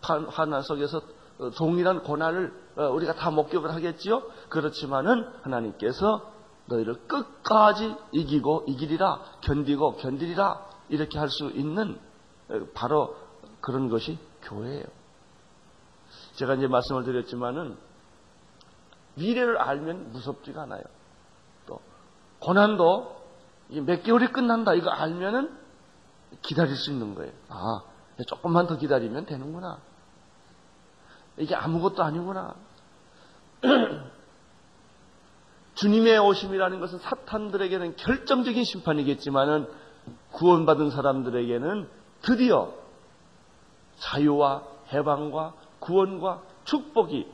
환란 0.00 0.62
속에서 0.62 1.00
어, 1.38 1.50
동일한 1.50 2.02
고난을 2.02 2.52
어, 2.76 2.88
우리가 2.90 3.14
다 3.14 3.30
목격을 3.30 3.72
하겠지요. 3.72 4.22
그렇지만은 4.48 5.28
하나님께서 5.42 6.32
너희를 6.66 7.06
끝까지 7.06 7.94
이기고 8.12 8.64
이기리라 8.66 9.20
견디고 9.42 9.96
견디리라 9.96 10.66
이렇게 10.88 11.18
할 11.18 11.28
수 11.28 11.50
있는 11.50 11.98
어, 12.48 12.60
바로 12.74 13.16
그런 13.60 13.88
것이 13.88 14.18
교회예요. 14.42 14.84
제가 16.34 16.54
이제 16.54 16.66
말씀을 16.66 17.04
드렸지만은 17.04 17.76
미래를 19.14 19.58
알면 19.58 20.12
무섭지가 20.12 20.62
않아요. 20.62 20.82
또 22.40 22.46
고난도 22.46 23.16
몇 23.68 24.02
개월이 24.02 24.28
끝난다 24.28 24.74
이거 24.74 24.90
알면은 24.90 25.56
기다릴 26.42 26.76
수 26.76 26.90
있는 26.90 27.14
거예요. 27.14 27.32
아 27.48 27.82
조금만 28.26 28.66
더 28.66 28.76
기다리면 28.76 29.26
되는구나. 29.26 29.78
이게 31.36 31.54
아무것도 31.54 32.02
아니구나. 32.02 32.54
주님의 35.74 36.18
오심이라는 36.18 36.80
것은 36.80 36.98
사탄들에게는 36.98 37.96
결정적인 37.96 38.64
심판이겠지만은 38.64 39.68
구원받은 40.32 40.90
사람들에게는 40.90 41.88
드디어 42.22 42.74
자유와 43.98 44.64
해방과 44.92 45.54
구원과 45.78 46.42
축복이 46.64 47.28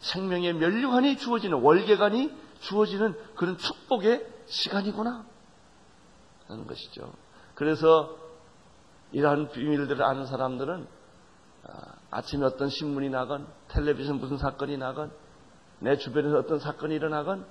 생명의 0.00 0.52
면류관이 0.54 1.16
주어지는 1.16 1.62
월계관이 1.62 2.30
주어지는 2.60 3.16
그런 3.34 3.56
축복의 3.56 4.37
시간이구나 4.48 5.24
하는 6.48 6.66
것이죠. 6.66 7.12
그래서 7.54 8.16
이러한 9.12 9.50
비밀들을 9.50 10.02
아는 10.02 10.26
사람들은 10.26 10.86
아, 11.66 11.70
아침에 12.10 12.44
어떤 12.44 12.68
신문이 12.68 13.10
나건 13.10 13.46
텔레비전 13.68 14.18
무슨 14.18 14.38
사건이 14.38 14.78
나건 14.78 15.12
내 15.80 15.96
주변에서 15.96 16.38
어떤 16.38 16.58
사건이 16.58 16.94
일어나건 16.94 17.46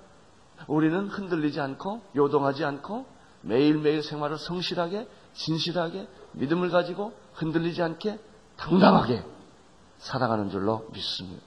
우리는 0.68 1.08
흔들리지 1.08 1.60
않고 1.62 2.02
요동하지 2.16 2.66
않고 2.66 3.06
매일매일 3.42 4.02
생활을 4.02 4.38
성실하게 4.38 5.08
진실하게 5.34 6.08
믿음을 6.34 6.70
가지고 6.70 7.14
흔들리지 7.34 7.82
않게 7.84 8.20
당당하게 8.58 9.24
살아가는 10.00 10.50
줄로 10.50 10.88
믿습니다. 10.94 11.44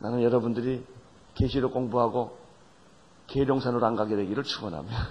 나는 0.00 0.22
여러분들이 0.22 0.84
계시를 1.34 1.70
공부하고 1.70 2.38
계룡산으로 3.28 3.86
안 3.86 3.96
가게 3.96 4.16
되기를 4.16 4.42
축원합니다. 4.42 5.08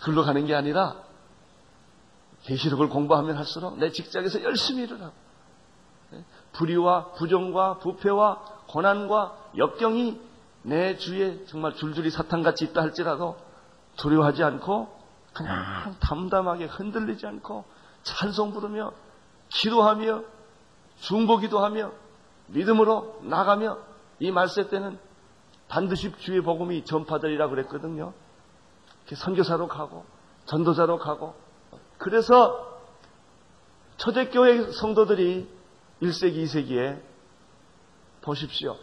글로 0.00 0.22
가는 0.24 0.46
게 0.46 0.54
아니라 0.54 0.96
계시록을 2.44 2.88
공부하면 2.88 3.36
할수록 3.36 3.78
내 3.78 3.90
직장에서 3.90 4.42
열심히 4.44 4.84
일을 4.84 5.02
하고 5.02 5.12
예? 6.12 6.24
불의와 6.52 7.12
부정과 7.12 7.78
부패와 7.78 8.36
고난과 8.68 9.36
역경이 9.56 10.20
내 10.62 10.96
주위에 10.96 11.44
정말 11.46 11.74
줄줄이 11.74 12.10
사탄같이 12.10 12.66
있다 12.66 12.82
할지라도 12.82 13.36
두려워하지 13.96 14.44
않고 14.44 14.96
그냥 15.32 15.96
담담하게 16.00 16.66
흔들리지 16.66 17.26
않고 17.26 17.64
찬송 18.04 18.52
부르며 18.52 18.92
기도하며 19.48 20.22
중보기도 21.00 21.58
하며 21.58 21.92
믿음으로 22.46 23.20
나가며 23.22 23.78
이 24.20 24.30
말세 24.30 24.68
때는 24.68 24.98
반드시 25.68 26.12
주의 26.18 26.40
복음이 26.40 26.84
전파되리라 26.84 27.48
그랬거든요. 27.48 28.12
선교사로 29.12 29.68
가고 29.68 30.04
전도자로 30.46 30.98
가고 30.98 31.34
그래서 31.98 32.76
초대교회 33.96 34.70
성도들이 34.72 35.48
1세기, 36.02 36.44
2세기에 36.44 37.00
보십시오. 38.22 38.76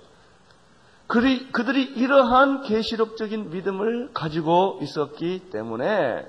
그들이, 1.07 1.51
그들이 1.51 1.83
이러한 1.83 2.63
계시록적인 2.63 3.51
믿음을 3.51 4.13
가지고 4.13 4.79
있었기 4.81 5.49
때문에 5.51 6.25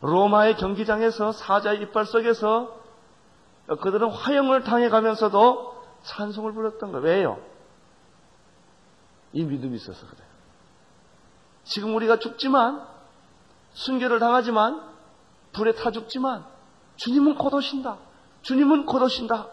로마의 0.00 0.56
경기장에서 0.56 1.32
사자의 1.32 1.82
이빨 1.82 2.06
속에서 2.06 2.80
그들은 3.80 4.08
화형을 4.10 4.62
당해가면서도 4.62 5.74
찬송을 6.02 6.52
불렀던 6.52 6.92
거예요. 6.92 7.04
왜요? 7.04 7.38
이 9.32 9.44
믿음이 9.44 9.76
있어서 9.76 10.06
그래요. 10.06 10.26
지금 11.64 11.94
우리가 11.94 12.18
죽지만 12.18 12.86
순교를 13.72 14.18
당하지만 14.18 14.82
불에 15.52 15.74
타 15.74 15.90
죽지만 15.90 16.44
주님은 16.96 17.36
곧 17.36 17.54
오신다. 17.54 17.98
주님은 18.42 18.86
곧 18.86 19.02
오신다. 19.02 19.48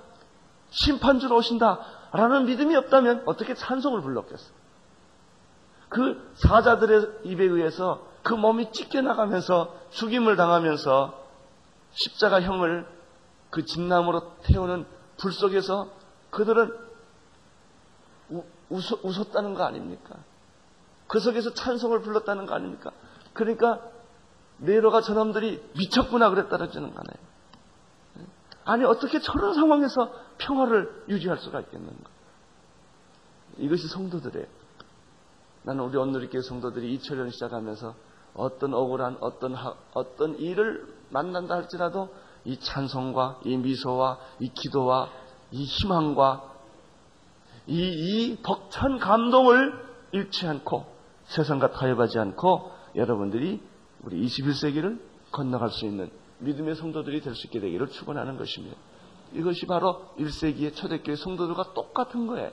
심판주로 0.70 1.38
오신다. 1.38 1.80
라는 2.12 2.46
믿음이 2.46 2.76
없다면 2.76 3.24
어떻게 3.26 3.54
찬송을 3.54 4.02
불렀겠어? 4.02 4.52
그 5.90 6.34
사자들의 6.36 7.20
입에 7.26 7.44
의해서 7.44 8.06
그 8.24 8.34
몸이 8.34 8.72
찢겨나가면서 8.72 9.76
죽임을 9.92 10.36
당하면서 10.36 11.24
십자가형을 11.92 12.88
그 13.50 13.66
진나무로 13.66 14.36
태우는 14.44 14.86
불 15.18 15.32
속에서 15.32 15.90
그들은 16.32 16.85
웃, 18.70 18.84
웃었다는 19.04 19.54
거 19.54 19.64
아닙니까? 19.64 20.16
그 21.08 21.20
속에서 21.20 21.54
찬송을 21.54 22.02
불렀다는 22.02 22.46
거 22.46 22.56
아닙니까? 22.56 22.92
그러니까 23.34 23.82
네로가 24.58 25.02
저놈들이 25.02 25.64
미쳤구나 25.78 26.30
그랬다라지는 26.30 26.94
거네요. 26.94 27.26
아니 28.64 28.84
어떻게 28.84 29.20
저런 29.20 29.54
상황에서 29.54 30.12
평화를 30.38 31.06
유지할 31.10 31.38
수가 31.38 31.60
있겠는가? 31.62 32.10
이것이 33.58 33.88
성도들의 33.88 34.48
나는 35.64 35.84
우리 35.84 35.98
온누리교회 35.98 36.42
성도들이 36.42 36.98
2000년 36.98 37.32
시작하면서 37.32 37.96
어떤 38.36 38.74
억울한 38.74 39.18
어떤 39.22 39.56
하, 39.56 39.76
어떤 39.94 40.38
일을 40.38 40.94
만난다 41.10 41.56
할지라도 41.56 42.10
이 42.44 42.60
찬송과 42.60 43.42
이 43.46 43.56
미소와 43.58 44.20
이 44.40 44.50
기도와 44.50 45.10
이 45.52 45.64
희망과 45.64 46.55
이, 47.68 47.80
이 47.80 48.38
벅찬 48.44 49.00
감동을 49.00 49.74
잃지 50.12 50.48
않고 50.48 50.86
세상과 51.26 51.72
타협하지 51.72 52.20
않고 52.20 52.72
여러분들이 52.96 53.62
우리 54.04 54.26
21세기를 54.26 55.00
건너갈 55.32 55.70
수 55.70 55.86
있는 55.86 56.12
믿음의 56.40 56.76
성도들이 56.76 57.22
될 57.22 57.34
수 57.36 57.48
있게 57.48 57.60
되기를 57.60 57.88
축원하는 57.90 58.38
것입니다. 58.38 58.78
이것이 59.34 59.66
바로 59.66 60.06
1세기의 60.20 60.76
초대교회 60.76 61.16
성도들과 61.16 61.74
똑같은 61.74 62.28
거예요. 62.28 62.52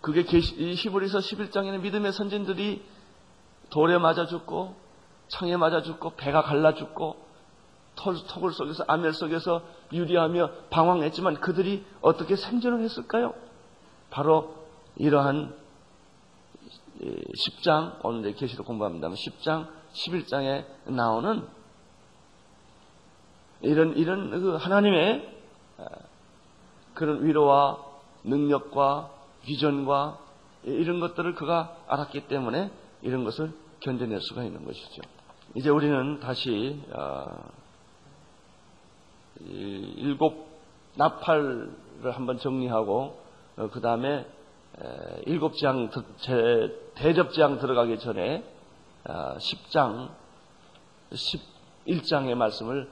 그게 0.00 0.22
히브리서 0.22 1.18
11장에는 1.18 1.80
믿음의 1.80 2.12
선진들이 2.12 2.82
돌에 3.70 3.98
맞아 3.98 4.26
죽고 4.26 4.74
창에 5.28 5.56
맞아 5.56 5.80
죽고 5.82 6.14
배가 6.16 6.42
갈라 6.42 6.74
죽고 6.74 7.16
턱을 7.96 8.52
속에서 8.52 8.84
아멜 8.86 9.12
속에서 9.12 9.62
유리하며 9.92 10.50
방황했지만 10.70 11.40
그들이 11.40 11.84
어떻게 12.00 12.36
생존을 12.36 12.80
했을까요? 12.80 13.34
바로 14.10 14.54
이러한 14.96 15.54
10장 17.00 17.98
오늘 18.04 18.34
계시록 18.34 18.66
공부합니다만 18.66 19.16
10장 19.16 19.68
11장에 19.92 20.64
나오는 20.86 21.46
이런 23.62 23.96
이런 23.96 24.30
그 24.30 24.56
하나님의 24.56 25.34
그런 26.94 27.24
위로와 27.24 27.78
능력과 28.24 29.10
비전과 29.42 30.18
이런 30.64 31.00
것들을 31.00 31.34
그가 31.34 31.76
알았기 31.88 32.28
때문에 32.28 32.70
이런 33.02 33.24
것을 33.24 33.52
견뎌낼 33.80 34.20
수가 34.20 34.44
있는 34.44 34.64
것이죠. 34.64 35.02
이제 35.54 35.70
우리는 35.70 36.20
다시 36.20 36.80
어, 36.92 37.26
일곱 39.40 40.48
나팔을 40.96 41.70
한번 42.12 42.38
정리하고 42.38 43.20
어, 43.56 43.68
그 43.72 43.80
다음에 43.80 44.26
일곱 45.26 45.56
장 45.56 45.88
대접장 46.94 47.58
들어가기 47.58 47.98
전에 47.98 48.42
10장 49.04 50.08
어, 50.08 50.16
11장의 51.86 52.34
말씀을 52.34 52.90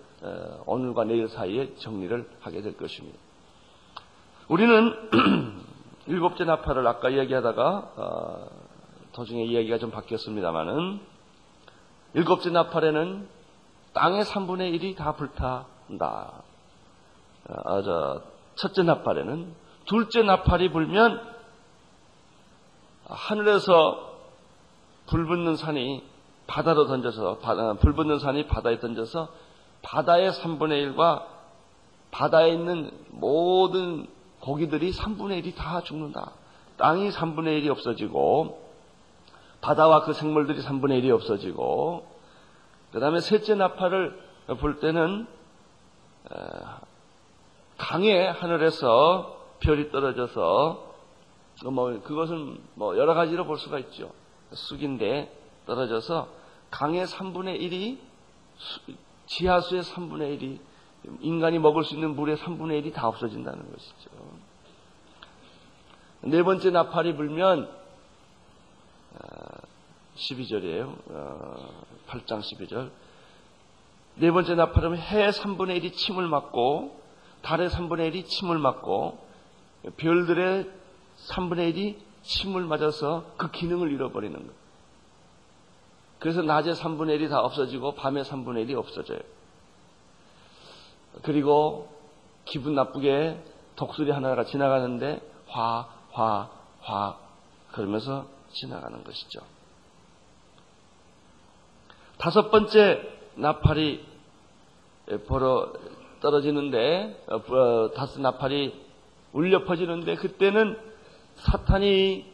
오늘과 0.66 1.04
내일 1.04 1.28
사이에 1.28 1.74
정리를 1.76 2.28
하게 2.40 2.62
될 2.62 2.76
것입니다. 2.76 3.18
우리는 4.48 4.94
일곱째 6.06 6.44
나팔을 6.44 6.86
아까 6.86 7.10
이야기하다가 7.10 8.48
도중에 9.12 9.44
이야기가 9.44 9.78
좀 9.78 9.90
바뀌었습니다만은 9.90 11.00
일곱째 12.14 12.50
나팔에는 12.50 13.28
땅의 13.94 14.24
3분의 14.24 14.80
1이 14.80 14.96
다 14.96 15.12
불타 15.12 15.66
다. 15.98 16.42
아, 17.48 17.82
저, 17.82 18.22
첫째 18.54 18.82
나팔에는 18.82 19.54
둘째 19.86 20.22
나팔이 20.22 20.70
불면 20.70 21.20
하늘에서 23.04 24.12
불 25.06 25.26
붙는 25.26 25.56
산이 25.56 26.02
바다로 26.46 26.86
던져서 26.86 27.38
바다, 27.38 27.74
불 27.74 27.94
붙는 27.94 28.18
산이 28.18 28.46
바다에 28.46 28.78
던져서 28.78 29.28
바다의 29.82 30.30
3분의 30.32 30.94
1과 30.94 31.24
바다에 32.10 32.50
있는 32.50 32.90
모든 33.10 34.06
고기들이 34.40 34.92
3분의 34.92 35.44
1이 35.44 35.56
다 35.56 35.82
죽는다. 35.82 36.32
땅이 36.76 37.10
3분의 37.10 37.62
1이 37.62 37.70
없어지고 37.70 38.60
바다와 39.60 40.02
그 40.02 40.12
생물들이 40.12 40.60
3분의 40.60 41.02
1이 41.02 41.10
없어지고 41.10 42.06
그 42.92 43.00
다음에 43.00 43.20
셋째 43.20 43.54
나팔을 43.54 44.18
볼 44.60 44.80
때는 44.80 45.26
강의 47.76 48.32
하늘에서 48.32 49.56
별이 49.60 49.90
떨어져서 49.90 50.94
뭐 51.70 52.00
그것은 52.02 52.60
뭐 52.74 52.96
여러 52.96 53.14
가지로 53.14 53.44
볼 53.46 53.58
수가 53.58 53.78
있죠. 53.80 54.12
쑥인데 54.52 55.32
떨어져서 55.66 56.28
강의 56.70 57.06
3분의 57.06 57.60
1이 57.60 57.98
지하수의 59.26 59.82
3분의 59.82 60.40
1이 60.40 60.58
인간이 61.20 61.58
먹을 61.58 61.84
수 61.84 61.94
있는 61.94 62.14
물의 62.14 62.36
3분의 62.36 62.84
1이 62.84 62.94
다 62.94 63.08
없어진다는 63.08 63.70
것이죠. 63.70 64.10
네 66.22 66.42
번째 66.42 66.70
나팔이 66.70 67.16
불면 67.16 67.68
12절이에요. 70.16 70.96
어, 71.08 71.84
8장 72.08 72.40
12절. 72.40 72.90
네 74.16 74.30
번째 74.30 74.54
나팔은 74.54 74.98
해 74.98 75.30
3분의 75.30 75.82
1이 75.82 75.94
침을 75.94 76.26
맞고 76.28 77.00
달의 77.42 77.70
3분의 77.70 78.12
1이 78.12 78.26
침을 78.26 78.58
맞고 78.58 79.18
별들의 79.96 80.70
3분의 81.28 81.74
1이 81.74 81.96
침을 82.22 82.64
맞아서 82.64 83.24
그 83.36 83.50
기능을 83.50 83.90
잃어버리는 83.90 84.36
거예요. 84.36 84.62
그래서 86.18 86.42
낮에 86.42 86.72
3분의 86.72 87.20
1이 87.20 87.30
다 87.30 87.40
없어지고 87.40 87.94
밤에 87.94 88.22
3분의 88.22 88.68
1이 88.68 88.76
없어져요. 88.76 89.18
그리고 91.22 91.88
기분 92.44 92.74
나쁘게 92.74 93.42
독수리 93.76 94.10
하나가 94.10 94.44
지나가는데 94.44 95.20
화, 95.48 95.88
화, 96.10 96.50
화 96.80 97.18
그러면서 97.72 98.26
지나가는 98.52 99.02
것이죠. 99.02 99.40
다섯 102.18 102.50
번째 102.50 103.21
나팔이 103.36 104.04
벌어 105.26 105.72
떨어지는데 106.20 107.24
어, 107.28 107.36
어, 107.36 107.90
다섯 107.92 108.20
나팔이 108.20 108.72
울려 109.32 109.64
퍼지는데 109.64 110.14
그때는 110.16 110.78
사탄이 111.34 112.26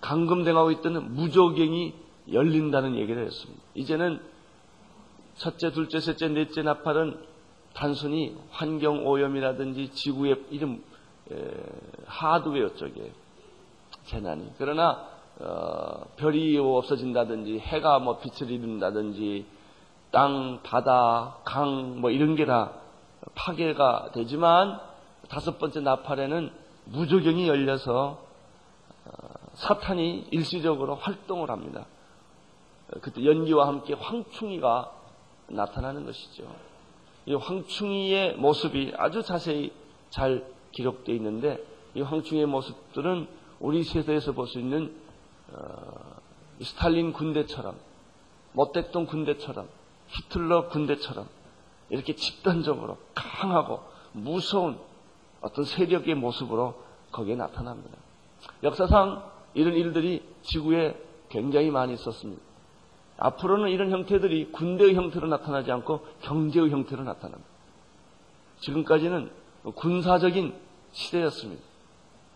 감금당하고 0.00 0.70
있던 0.72 1.14
무조경이 1.14 1.94
열린다는 2.30 2.96
얘기를 2.96 3.24
했습니다. 3.24 3.62
이제는 3.74 4.20
첫째, 5.36 5.70
둘째, 5.72 6.00
셋째, 6.00 6.28
넷째 6.28 6.62
나팔은 6.62 7.18
단순히 7.74 8.36
환경 8.50 9.06
오염이라든지 9.06 9.90
지구의 9.92 10.44
이런 10.50 10.82
하드웨어 12.06 12.74
쪽에 12.74 13.12
재난이. 14.04 14.52
그러나 14.58 15.08
어, 15.40 16.04
별이 16.16 16.56
없어진다든지 16.58 17.58
해가 17.58 17.98
뭐 17.98 18.18
빛을 18.18 18.52
잃는다든지 18.52 19.44
땅, 20.14 20.60
바다, 20.62 21.38
강 21.44 22.00
뭐 22.00 22.10
이런 22.10 22.36
게 22.36 22.46
다 22.46 22.72
파괴가 23.34 24.10
되지만 24.12 24.80
다섯 25.28 25.58
번째 25.58 25.80
나팔에는 25.80 26.52
무조경이 26.86 27.48
열려서 27.48 28.18
어, 29.06 29.10
사탄이 29.54 30.28
일시적으로 30.30 30.94
활동을 30.96 31.50
합니다. 31.50 31.86
그때 33.00 33.24
연기와 33.24 33.66
함께 33.66 33.94
황충이가 33.94 34.92
나타나는 35.48 36.04
것이죠. 36.06 36.44
이 37.26 37.34
황충이의 37.34 38.36
모습이 38.36 38.92
아주 38.98 39.22
자세히 39.22 39.72
잘 40.10 40.46
기록되어 40.72 41.14
있는데 41.16 41.58
이 41.94 42.02
황충의 42.02 42.46
모습들은 42.46 43.26
우리 43.60 43.82
세대에서 43.82 44.32
볼 44.32 44.46
수 44.46 44.58
있는 44.58 44.94
어, 45.52 46.16
스탈린 46.60 47.12
군대처럼 47.14 47.74
모택동 48.52 49.06
군대처럼 49.06 49.66
히틀러 50.08 50.68
군대처럼 50.68 51.26
이렇게 51.90 52.14
집단적으로 52.14 52.98
강하고 53.14 53.80
무서운 54.12 54.78
어떤 55.40 55.64
세력의 55.64 56.14
모습으로 56.14 56.74
거기에 57.12 57.36
나타납니다. 57.36 57.96
역사상 58.62 59.22
이런 59.54 59.74
일들이 59.74 60.22
지구에 60.42 61.00
굉장히 61.28 61.70
많이 61.70 61.94
있었습니다. 61.94 62.42
앞으로는 63.16 63.70
이런 63.70 63.90
형태들이 63.90 64.50
군대의 64.52 64.94
형태로 64.94 65.28
나타나지 65.28 65.70
않고 65.70 66.06
경제의 66.22 66.70
형태로 66.70 67.04
나타납니다. 67.04 67.48
지금까지는 68.60 69.30
군사적인 69.74 70.54
시대였습니다. 70.92 71.62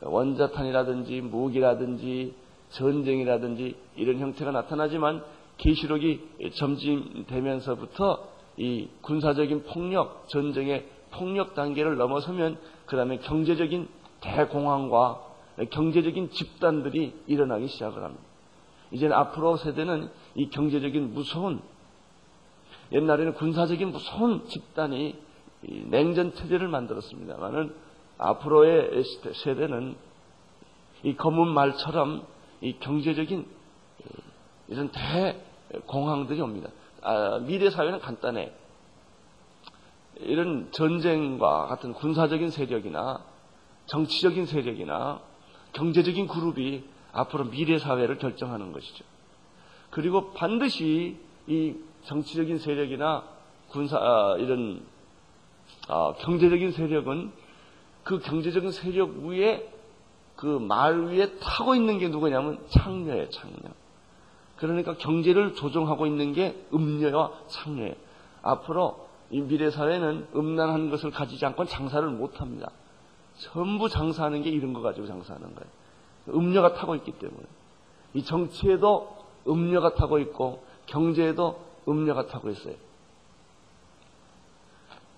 원자탄이라든지 0.02 1.20
무기라든지 1.22 2.34
전쟁이라든지 2.70 3.76
이런 3.96 4.18
형태가 4.18 4.52
나타나지만 4.52 5.24
계시록이 5.58 6.52
점진되면서부터 6.54 8.28
이 8.56 8.88
군사적인 9.02 9.64
폭력, 9.64 10.28
전쟁의 10.28 10.88
폭력 11.10 11.54
단계를 11.54 11.96
넘어서면 11.96 12.58
그 12.86 12.96
다음에 12.96 13.18
경제적인 13.18 13.88
대공황과 14.20 15.22
경제적인 15.70 16.30
집단들이 16.30 17.14
일어나기 17.26 17.68
시작을 17.68 18.02
합니다. 18.02 18.24
이제는 18.90 19.14
앞으로 19.16 19.56
세대는 19.56 20.10
이 20.34 20.48
경제적인 20.48 21.12
무서운 21.12 21.60
옛날에는 22.92 23.34
군사적인 23.34 23.90
무서운 23.90 24.46
집단이 24.46 25.18
냉전 25.60 26.32
체제를 26.34 26.68
만들었습니다만은 26.68 27.74
앞으로의 28.16 29.02
세대는 29.44 29.96
이 31.02 31.14
검은 31.14 31.48
말처럼 31.48 32.26
이 32.60 32.78
경제적인 32.78 33.46
이런 34.68 34.90
대 34.90 35.40
공황들이 35.86 36.40
옵니다. 36.40 36.70
아, 37.02 37.38
미래 37.42 37.70
사회는 37.70 38.00
간단해. 38.00 38.52
이런 40.20 40.70
전쟁과 40.72 41.66
같은 41.66 41.92
군사적인 41.92 42.50
세력이나 42.50 43.22
정치적인 43.86 44.46
세력이나 44.46 45.20
경제적인 45.72 46.26
그룹이 46.26 46.84
앞으로 47.12 47.44
미래 47.44 47.78
사회를 47.78 48.18
결정하는 48.18 48.72
것이죠. 48.72 49.04
그리고 49.90 50.32
반드시 50.32 51.18
이 51.46 51.74
정치적인 52.04 52.58
세력이나 52.58 53.24
군사 53.68 53.96
아, 53.98 54.36
이런 54.38 54.84
아, 55.88 56.14
경제적인 56.18 56.72
세력은 56.72 57.32
그 58.04 58.18
경제적인 58.18 58.72
세력 58.72 59.10
위에 59.18 59.70
그 60.36 60.46
말 60.46 61.06
위에 61.06 61.36
타고 61.40 61.74
있는 61.74 61.98
게 61.98 62.08
누구냐면 62.08 62.64
창녀예요, 62.70 63.28
창녀. 63.30 63.56
그러니까 64.58 64.96
경제를 64.96 65.54
조종하고 65.54 66.06
있는 66.06 66.32
게 66.32 66.60
음녀와 66.72 67.32
창녀예요. 67.48 67.94
앞으로 68.42 69.08
이 69.30 69.40
미래 69.40 69.70
사회는 69.70 70.28
음란한 70.34 70.90
것을 70.90 71.10
가지지 71.10 71.44
않고 71.46 71.64
장사를 71.66 72.08
못 72.08 72.40
합니다. 72.40 72.70
전부 73.38 73.88
장사하는 73.88 74.42
게 74.42 74.50
이런 74.50 74.72
거 74.72 74.80
가지고 74.80 75.06
장사하는 75.06 75.54
거예요. 75.54 75.70
음녀가 76.36 76.74
타고 76.74 76.94
있기 76.96 77.12
때문에. 77.12 77.42
이 78.14 78.24
정치에도 78.24 79.16
음녀가 79.46 79.94
타고 79.94 80.18
있고 80.18 80.64
경제에도 80.86 81.60
음녀가 81.86 82.26
타고 82.26 82.50
있어요. 82.50 82.74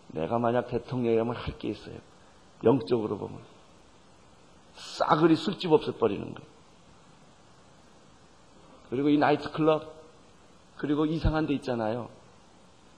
내가 0.08 0.38
만약 0.38 0.68
대통령이라면 0.68 1.34
할 1.36 1.58
게 1.58 1.68
있어요. 1.68 1.96
영적으로 2.64 3.16
보면. 3.16 3.38
싸그리 4.74 5.36
술집 5.36 5.72
없애버리는 5.72 6.22
거예요. 6.22 6.59
그리고 8.90 9.08
이 9.08 9.18
나이트클럽, 9.18 9.94
그리고 10.76 11.06
이상한 11.06 11.46
데 11.46 11.54
있잖아요. 11.54 12.08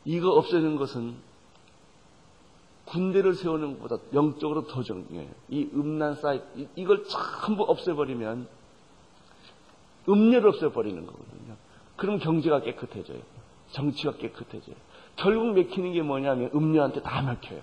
이거 0.05 0.31
없애는 0.31 0.77
것은 0.77 1.15
군대를 2.87 3.35
세우는 3.35 3.79
것보다 3.79 4.03
영적으로 4.13 4.67
더 4.67 4.83
중요해요. 4.83 5.31
이 5.49 5.69
음란 5.75 6.17
사이트, 6.17 6.69
이걸 6.75 7.05
전부 7.05 7.63
없애버리면 7.65 8.49
음료를 10.09 10.49
없애버리는 10.49 11.07
거거든요. 11.07 11.57
그럼 11.97 12.19
경제가 12.19 12.63
깨끗해져요. 12.63 13.21
정치가 13.71 14.13
깨끗해져요. 14.17 14.75
결국 15.17 15.53
맥히는 15.53 15.93
게 15.93 16.03
뭐냐면 16.03 16.51
음료한테 16.55 17.03
다 17.03 17.23
막혀요. 17.23 17.61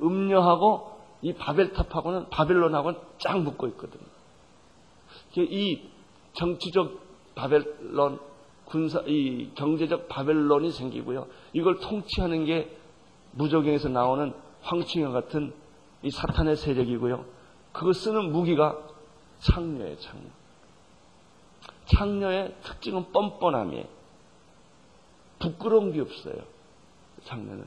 음료하고 0.00 0.98
이 1.22 1.34
바벨탑하고는 1.34 2.30
바벨론하고는 2.30 2.98
쫙 3.18 3.38
묶고 3.40 3.66
있거든요. 3.68 4.04
이 5.36 5.82
정치적 6.32 7.07
바벨론, 7.38 8.18
군사, 8.64 9.00
이 9.06 9.52
경제적 9.54 10.08
바벨론이 10.08 10.72
생기고요. 10.72 11.28
이걸 11.52 11.78
통치하는 11.78 12.44
게 12.44 12.76
무적행에서 13.30 13.88
나오는 13.88 14.34
황충현 14.62 15.12
같은 15.12 15.54
이 16.02 16.10
사탄의 16.10 16.56
세력이고요. 16.56 17.24
그거 17.72 17.92
쓰는 17.92 18.32
무기가 18.32 18.76
창녀예요, 19.38 19.96
창녀. 19.98 20.24
창녀의 21.86 22.56
특징은 22.64 23.12
뻔뻔함이에요. 23.12 23.84
부끄러운 25.38 25.92
게 25.92 26.00
없어요. 26.00 26.42
창녀는. 27.22 27.64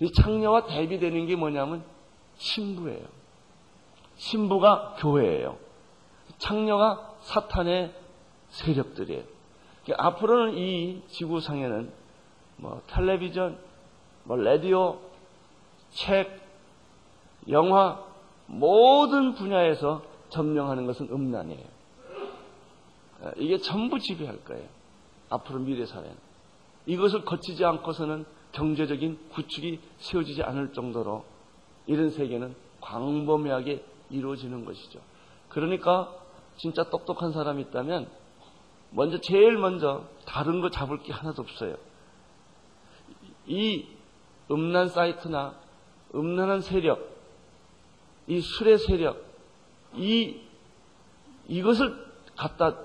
이 0.00 0.12
창녀와 0.12 0.66
대비되는 0.66 1.26
게 1.26 1.34
뭐냐면 1.34 1.82
신부예요. 2.36 3.06
신부가 4.16 4.94
교회예요. 4.98 5.58
창녀가 6.38 7.12
사탄의 7.22 8.03
세력들이에요. 8.54 9.22
그러니까 9.84 10.06
앞으로는 10.06 10.56
이 10.56 11.02
지구상에는 11.08 11.92
뭐 12.56 12.82
텔레비전, 12.86 13.58
뭐 14.24 14.36
라디오, 14.36 15.00
책, 15.90 16.40
영화 17.50 18.02
모든 18.46 19.34
분야에서 19.34 20.02
점령하는 20.30 20.86
것은 20.86 21.08
음란이에요. 21.10 21.74
이게 23.36 23.58
전부 23.58 23.98
지배할 23.98 24.44
거예요. 24.44 24.66
앞으로 25.30 25.60
미래 25.60 25.86
사회는. 25.86 26.16
이것을 26.86 27.24
거치지 27.24 27.64
않고서는 27.64 28.24
경제적인 28.52 29.30
구축이 29.30 29.80
세워지지 29.98 30.42
않을 30.42 30.72
정도로 30.72 31.24
이런 31.86 32.10
세계는 32.10 32.54
광범위하게 32.80 33.82
이루어지는 34.10 34.64
것이죠. 34.64 35.00
그러니까 35.48 36.14
진짜 36.56 36.84
똑똑한 36.84 37.32
사람이 37.32 37.62
있다면 37.62 38.08
먼저 38.94 39.20
제일 39.20 39.58
먼저 39.58 40.04
다른 40.24 40.60
거 40.60 40.70
잡을 40.70 41.02
게 41.02 41.12
하나도 41.12 41.42
없어요. 41.42 41.76
이 43.46 43.86
음란 44.50 44.88
사이트나 44.88 45.58
음란한 46.14 46.60
세력, 46.60 47.10
이 48.28 48.40
술의 48.40 48.78
세력, 48.78 49.24
이 49.94 50.40
이것을 51.48 52.04
갖다 52.36 52.76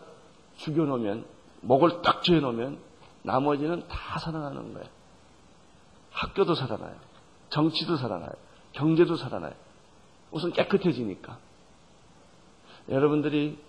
죽여놓으면 0.58 1.26
목을 1.62 2.02
딱 2.02 2.24
조여놓으면 2.24 2.80
나머지는 3.22 3.88
다 3.88 4.18
살아나는 4.20 4.74
거예요. 4.74 4.88
학교도 6.12 6.56
살아나요. 6.56 6.96
정치도 7.50 7.98
살아나요. 7.98 8.32
경제도 8.74 9.16
살아나요. 9.16 9.54
우선 10.32 10.52
깨끗해지니까. 10.54 11.38
여러분들이 12.90 13.60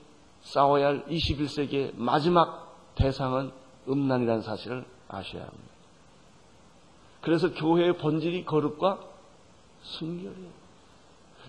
싸워야 0.42 0.86
할 0.86 1.04
21세기의 1.06 1.92
마지막 1.96 2.94
대상은 2.94 3.50
음란이라는 3.88 4.42
사실을 4.42 4.84
아셔야 5.08 5.42
합니다. 5.42 5.70
그래서 7.20 7.52
교회의 7.52 7.98
본질이 7.98 8.44
거룩과 8.44 9.00
순결이에요. 9.82 10.60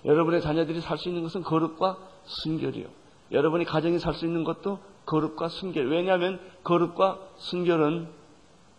여러분의 0.05 0.41
자녀들이 0.41 0.81
살 0.81 0.97
수 0.97 1.09
있는 1.09 1.23
것은 1.23 1.43
거룩과 1.43 1.97
순결이요. 2.23 2.87
여러분이 3.31 3.65
가정이 3.65 3.99
살 3.99 4.13
수 4.13 4.25
있는 4.25 4.43
것도 4.43 4.79
거룩과 5.05 5.47
순결. 5.47 5.89
왜냐하면 5.89 6.39
거룩과 6.63 7.19
순결은 7.37 8.09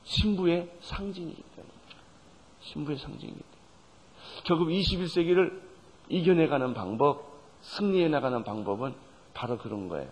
신부의 0.03 0.71
상징이기 0.81 1.43
때문에. 1.43 1.73
신부의 2.61 2.99
상징이기 2.99 3.39
때문에. 3.39 4.43
결국 4.45 4.69
21세기를 4.69 5.61
이겨내가는 6.09 6.75
방법, 6.75 7.33
승리해 7.61 8.09
나가는 8.09 8.43
방법은 8.45 8.95
바로 9.35 9.59
그런 9.59 9.89
거예요. 9.89 10.09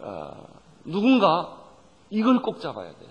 어, 0.00 0.46
누군가 0.84 1.58
이걸 2.10 2.42
꼭 2.42 2.60
잡아야 2.60 2.94
돼요. 2.94 3.10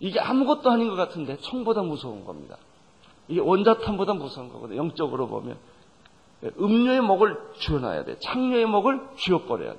이게 0.00 0.18
아무것도 0.18 0.70
아닌 0.70 0.88
것 0.88 0.96
같은데 0.96 1.36
총보다 1.36 1.82
무서운 1.82 2.24
겁니다. 2.24 2.56
이게 3.28 3.40
원자탄보다 3.40 4.14
무서운 4.14 4.48
거거든요. 4.48 4.78
영적으로 4.78 5.28
보면. 5.28 5.58
음료의 6.58 7.02
목을 7.02 7.38
쥐어놔야 7.58 8.04
돼. 8.04 8.18
창녀의 8.18 8.66
목을 8.66 9.00
쥐어버려야 9.16 9.74
돼. 9.74 9.78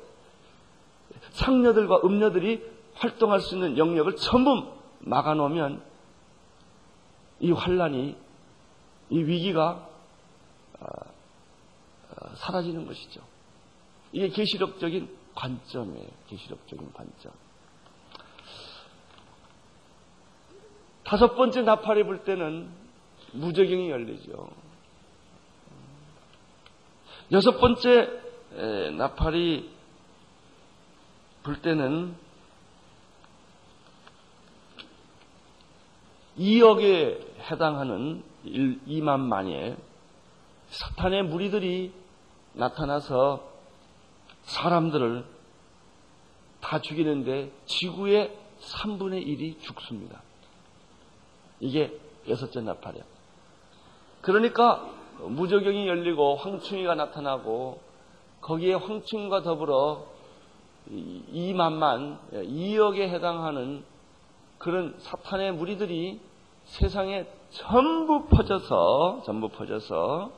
창녀들과 1.32 2.02
음녀들이 2.04 2.64
활동할 2.94 3.40
수 3.40 3.56
있는 3.56 3.78
영역을 3.78 4.16
전부 4.16 4.72
막아놓으면 5.00 5.82
이 7.40 7.52
환란이, 7.52 8.16
이 9.10 9.24
위기가 9.24 9.88
아, 10.80 10.86
사라지는 12.36 12.86
것이죠. 12.88 13.22
이게 14.12 14.30
계시록적인 14.30 15.18
관점이에요. 15.36 16.08
계시록적인 16.28 16.92
관점. 16.94 17.32
다섯 21.04 21.36
번째 21.36 21.62
나팔이 21.64 22.04
불 22.04 22.24
때는 22.24 22.70
무적경이 23.34 23.90
열리죠. 23.90 24.50
여섯 27.32 27.60
번째 27.60 28.10
나팔이 28.98 29.72
불 31.44 31.62
때는 31.62 32.16
2억에 36.38 37.52
해당하는 37.52 38.24
2만 38.46 39.20
만의 39.20 39.78
사탄의 40.70 41.24
무리들이 41.24 42.01
나타나서 42.54 43.44
사람들을 44.44 45.26
다 46.62 46.80
죽이는데 46.82 47.52
지구의 47.66 48.38
3분의 48.60 49.26
1이 49.26 49.60
죽습니다. 49.62 50.22
이게 51.60 51.98
여섯째 52.28 52.62
나팔이야. 52.62 53.04
그러니까 54.22 54.88
무적경이 55.20 55.88
열리고 55.88 56.36
황충이가 56.36 56.96
나타나고 56.96 57.80
거기에 58.42 58.74
황충과 58.74 59.44
더불어 59.44 60.06
2만만, 60.90 62.18
2억에 62.32 63.02
해당하는 63.02 63.84
그런 64.58 64.96
사탄의 65.00 65.54
무리들이 65.54 66.20
세상에 66.66 67.28
전부 67.50 68.26
퍼져서, 68.28 69.22
전부 69.26 69.50
퍼져서 69.50 70.32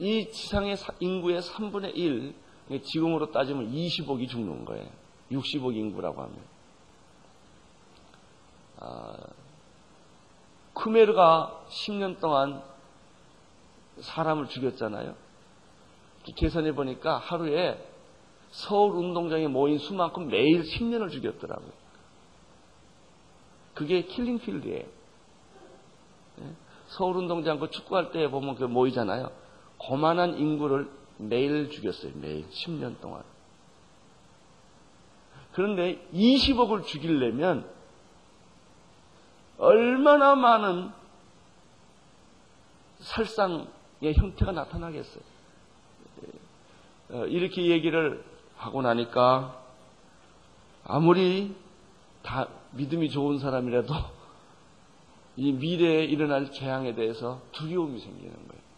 이 0.00 0.30
지상의 0.30 0.76
인구의 0.98 1.42
3분의 1.42 1.94
1, 1.94 2.34
지금으로 2.82 3.30
따지면 3.32 3.70
20억이 3.70 4.28
죽는 4.28 4.64
거예요. 4.64 4.88
60억 5.30 5.76
인구라고 5.76 6.22
하면. 6.22 6.36
아, 8.78 9.16
크메르가 10.72 11.66
10년 11.68 12.18
동안 12.18 12.62
사람을 14.00 14.48
죽였잖아요. 14.48 15.14
계산해 16.36 16.74
보니까 16.74 17.18
하루에 17.18 17.78
서울 18.50 18.96
운동장에 18.96 19.48
모인 19.48 19.78
수만큼 19.78 20.28
매일 20.28 20.62
10년을 20.62 21.10
죽였더라고요. 21.10 21.72
그게 23.74 24.02
킬링필드예요. 24.02 24.86
예? 26.40 26.54
서울 26.86 27.18
운동장 27.18 27.58
그 27.58 27.68
축구할 27.70 28.10
때 28.12 28.28
보면 28.28 28.56
그 28.56 28.64
모이잖아요. 28.64 29.39
고만한 29.80 30.38
인구를 30.38 30.90
매일 31.16 31.70
죽였어요. 31.70 32.12
매일 32.16 32.48
10년 32.50 33.00
동안. 33.00 33.22
그런데 35.52 36.06
20억을 36.12 36.84
죽이려면 36.84 37.68
얼마나 39.58 40.34
많은 40.34 40.90
살상의 42.98 44.14
형태가 44.14 44.52
나타나겠어요. 44.52 45.22
어, 47.12 47.26
이렇게 47.26 47.66
얘기를 47.66 48.22
하고 48.56 48.82
나니까 48.82 49.60
아무리 50.84 51.56
다 52.22 52.48
믿음이 52.72 53.10
좋은 53.10 53.38
사람이라도 53.38 53.94
이 55.36 55.52
미래에 55.52 56.04
일어날 56.04 56.52
재앙에 56.52 56.94
대해서 56.94 57.40
두려움이 57.52 57.98
생기는 57.98 58.32
거예요. 58.32 58.69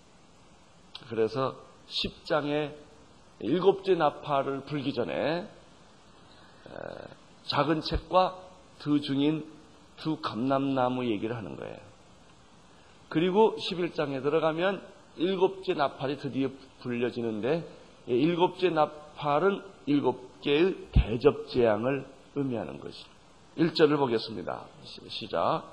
그래서 1.08 1.56
10장의 1.88 2.74
일곱째 3.40 3.94
나팔을 3.94 4.62
불기 4.62 4.92
전에 4.92 5.48
작은 7.44 7.80
책과 7.80 8.38
두 8.78 9.00
중인 9.00 9.44
두 9.96 10.20
감람나무 10.20 11.06
얘기를 11.06 11.36
하는 11.36 11.56
거예요. 11.56 11.76
그리고 13.08 13.56
11장에 13.56 14.22
들어가면 14.22 14.82
일곱째 15.16 15.74
나팔이 15.74 16.16
드디어 16.18 16.48
불려지는데 16.80 17.66
일곱째 18.06 18.70
나팔은 18.70 19.62
일곱 19.86 20.40
개의 20.40 20.88
대접 20.92 21.48
재앙을 21.48 22.06
의미하는 22.34 22.80
것이. 22.80 23.04
1절을 23.58 23.98
보겠습니다. 23.98 24.64
시작. 25.08 25.64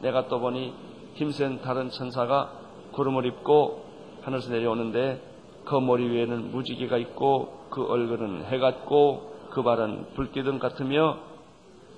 내가 0.00 0.28
또 0.28 0.40
보니 0.40 0.74
힘센 1.14 1.60
다른 1.60 1.90
천사가 1.90 2.58
구름을 2.92 3.26
입고 3.26 3.91
하늘에서 4.22 4.50
내려오는데 4.50 5.22
그 5.64 5.76
머리 5.76 6.08
위에는 6.08 6.50
무지개가 6.50 6.98
있고 6.98 7.66
그 7.70 7.84
얼굴은 7.84 8.46
해 8.46 8.58
같고 8.58 9.48
그 9.50 9.62
발은 9.62 10.14
불기둥 10.14 10.58
같으며 10.58 11.18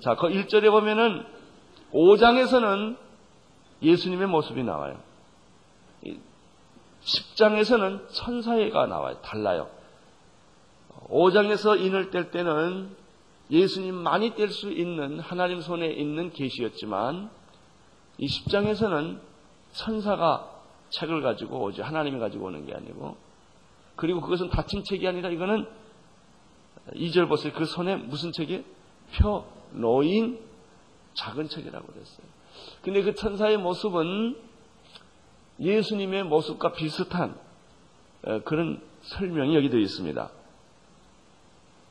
자, 0.01 0.15
그 0.15 0.27
1절에 0.27 0.69
보면은 0.69 1.25
5장에서는 1.93 2.97
예수님의 3.81 4.27
모습이 4.27 4.63
나와요. 4.63 4.97
10장에서는 7.03 8.09
천사회가 8.11 8.87
나와요. 8.87 9.17
달라요. 9.21 9.69
5장에서 11.09 11.79
인을 11.79 12.09
뗄 12.09 12.31
때는 12.31 12.95
예수님 13.51 13.93
많이 13.95 14.31
뗄 14.35 14.49
수 14.49 14.71
있는 14.71 15.19
하나님 15.19 15.61
손에 15.61 15.87
있는 15.87 16.31
계시였지만 16.31 17.29
이 18.17 18.27
10장에서는 18.27 19.19
천사가 19.73 20.54
책을 20.99 21.21
가지고 21.21 21.63
오지 21.63 21.81
하나님이 21.81 22.19
가지고 22.19 22.45
오는 22.45 22.65
게 22.65 22.73
아니고 22.73 23.15
그리고 23.95 24.21
그것은 24.21 24.49
닫힌 24.49 24.83
책이 24.83 25.07
아니라 25.07 25.29
이거는 25.29 25.65
2절 26.93 27.27
보세요. 27.27 27.53
그 27.53 27.65
손에 27.65 27.95
무슨 27.95 28.31
책이? 28.31 28.63
표 29.17 29.45
놓인 29.71 30.39
작은 31.13 31.47
책이라고 31.47 31.87
그랬어요. 31.87 32.27
근데 32.81 33.01
그 33.01 33.15
천사의 33.15 33.57
모습은 33.57 34.37
예수님의 35.59 36.23
모습과 36.25 36.73
비슷한 36.73 37.37
어, 38.25 38.41
그런 38.43 38.81
설명이 39.01 39.55
여기 39.55 39.69
되어 39.69 39.79
있습니다. 39.79 40.29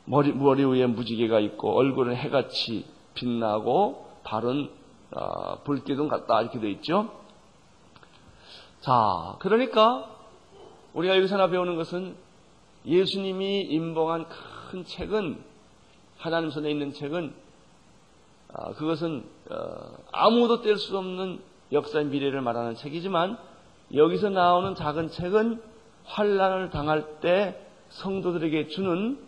머리, 0.05 0.31
머리 0.33 0.63
위에 0.65 0.85
무지개가 0.85 1.39
있고 1.39 1.75
얼굴은 1.75 2.15
해같이 2.15 2.85
빛나고 3.15 4.07
발은 4.23 4.69
어, 5.15 5.63
불기둥 5.63 6.07
같다 6.07 6.41
이렇게 6.41 6.59
되어 6.59 6.69
있죠. 6.71 7.24
자, 8.81 9.35
그러니까 9.39 10.09
우리가 10.93 11.17
여기서 11.17 11.37
나 11.37 11.47
배우는 11.47 11.75
것은 11.75 12.15
예수님이 12.85 13.61
임봉한 13.61 14.27
큰 14.69 14.85
책은 14.85 15.43
하나님 16.17 16.49
손에 16.49 16.69
있는 16.69 16.93
책은 16.93 17.33
아, 18.53 18.73
그것은 18.73 19.25
어, 19.49 19.97
아무도 20.11 20.61
뗄 20.61 20.77
수 20.77 20.97
없는 20.97 21.41
역사의 21.71 22.05
미래를 22.05 22.41
말하는 22.41 22.75
책이지만 22.75 23.37
여기서 23.93 24.29
나오는 24.29 24.75
작은 24.75 25.09
책은 25.09 25.61
환란을 26.05 26.69
당할 26.69 27.19
때 27.19 27.59
성도들에게 27.89 28.67
주는 28.69 29.19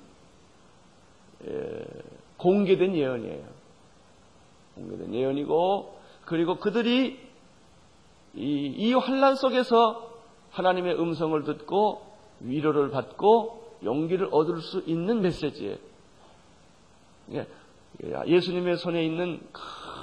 공개된 2.38 2.95
예언이에요. 2.95 3.45
공개된 4.75 5.13
예언이고 5.13 5.99
그리고 6.25 6.57
그들이 6.57 7.26
이, 8.38 8.73
이 8.78 8.93
환란 8.93 9.36
속에서 9.36 10.12
하나님의 10.52 11.00
음성을 11.00 11.43
듣고 11.43 12.02
위로를 12.39 12.91
받고 12.91 13.78
용기를 13.84 14.30
얻을 14.32 14.62
수 14.62 14.84
있는 14.86 15.21
메시지예요. 15.21 15.76
예, 17.34 17.47
예수님의 18.28 18.78
손에 18.78 19.04
있는 19.04 19.41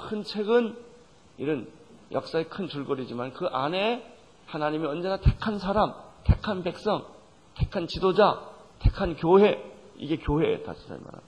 큰 0.09 0.23
책은 0.23 0.75
이런 1.37 1.67
역사의 2.11 2.49
큰 2.49 2.67
줄거리지만 2.67 3.33
그 3.33 3.47
안에 3.47 4.05
하나님이 4.45 4.85
언제나 4.85 5.17
택한 5.17 5.57
사람, 5.57 5.93
택한 6.23 6.61
백성, 6.63 7.05
택한 7.55 7.87
지도자, 7.87 8.47
택한 8.79 9.15
교회, 9.15 9.63
이게 9.97 10.17
교회예요, 10.17 10.63
다시 10.63 10.87
말하면. 10.89 11.21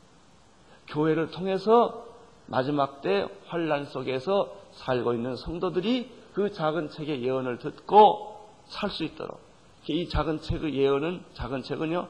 교회를 0.88 1.32
통해서 1.32 2.06
마지막 2.46 3.02
때 3.02 3.28
환란 3.48 3.86
속에서 3.86 4.54
살고 4.72 5.14
있는 5.14 5.36
성도들이 5.36 6.10
그 6.38 6.52
작은 6.52 6.90
책의 6.92 7.24
예언을 7.24 7.58
듣고 7.58 8.48
살 8.68 8.92
수 8.92 9.04
있도록. 9.04 9.40
이 9.88 10.08
작은 10.08 10.42
책의 10.42 10.76
예언은, 10.76 11.24
작은 11.34 11.64
책은요, 11.64 12.08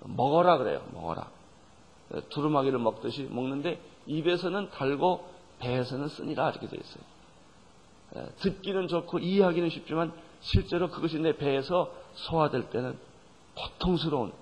먹어라 0.00 0.58
그래요, 0.58 0.82
먹어라. 0.92 1.30
두루마기를 2.30 2.80
먹듯이 2.80 3.28
먹는데 3.30 3.80
입에서는 4.06 4.70
달고 4.70 5.28
배에서는 5.60 6.08
쓰니라 6.08 6.50
이렇게 6.50 6.66
되어 6.66 6.80
있어요. 6.80 7.04
예, 8.16 8.26
듣기는 8.40 8.88
좋고 8.88 9.20
이해하기는 9.20 9.70
쉽지만 9.70 10.12
실제로 10.40 10.90
그것이 10.90 11.20
내 11.20 11.36
배에서 11.36 11.94
소화될 12.14 12.70
때는 12.70 12.98
고통스러운 13.54 14.32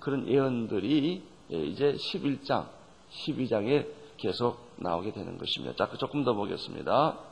그런 0.00 0.26
예언들이 0.26 1.22
예, 1.52 1.56
이제 1.62 1.92
11장, 1.92 2.66
12장에 3.12 3.86
계속 4.16 4.58
나오게 4.78 5.12
되는 5.12 5.38
것입니다. 5.38 5.76
자, 5.76 5.88
그 5.88 5.96
조금 5.96 6.24
더 6.24 6.34
보겠습니다. 6.34 7.29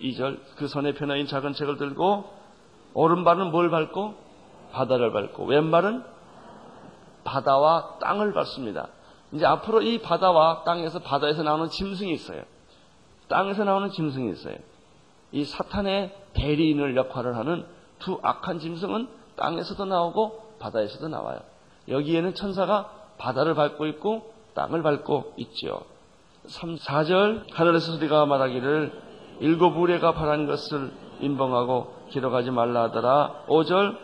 2절, 0.00 0.38
그 0.56 0.68
손에 0.68 0.94
편하인 0.94 1.26
작은 1.26 1.54
책을 1.54 1.76
들고 1.76 2.24
오른발은 2.94 3.50
뭘 3.50 3.70
밟고? 3.70 4.14
바다를 4.72 5.12
밟고 5.12 5.44
왼발은 5.46 6.04
바다와 7.24 7.98
땅을 8.00 8.32
밟습니다. 8.32 8.88
이제 9.32 9.44
앞으로 9.44 9.82
이 9.82 10.00
바다와 10.00 10.64
땅에서 10.64 11.00
바다에서 11.00 11.42
나오는 11.42 11.68
짐승이 11.68 12.12
있어요. 12.12 12.42
땅에서 13.28 13.64
나오는 13.64 13.90
짐승이 13.90 14.30
있어요. 14.32 14.56
이 15.32 15.44
사탄의 15.44 16.14
대리인을 16.32 16.96
역할을 16.96 17.36
하는 17.36 17.66
두 17.98 18.18
악한 18.22 18.58
짐승은 18.60 19.08
땅에서도 19.36 19.84
나오고 19.84 20.56
바다에서도 20.58 21.08
나와요. 21.08 21.40
여기에는 21.88 22.34
천사가 22.34 22.90
바다를 23.18 23.54
밟고 23.54 23.86
있고 23.86 24.32
땅을 24.54 24.82
밟고 24.82 25.34
있죠. 25.36 25.82
3, 26.46 26.76
4절 26.76 27.52
하늘에서 27.52 27.92
소리가 27.92 28.24
말하기를 28.24 29.07
일곱 29.40 29.76
우레가 29.76 30.12
바란 30.12 30.46
것을 30.46 30.90
인봉하고 31.20 31.94
기록하지 32.10 32.50
말라 32.50 32.84
하더라. 32.84 33.44
5절 33.48 33.96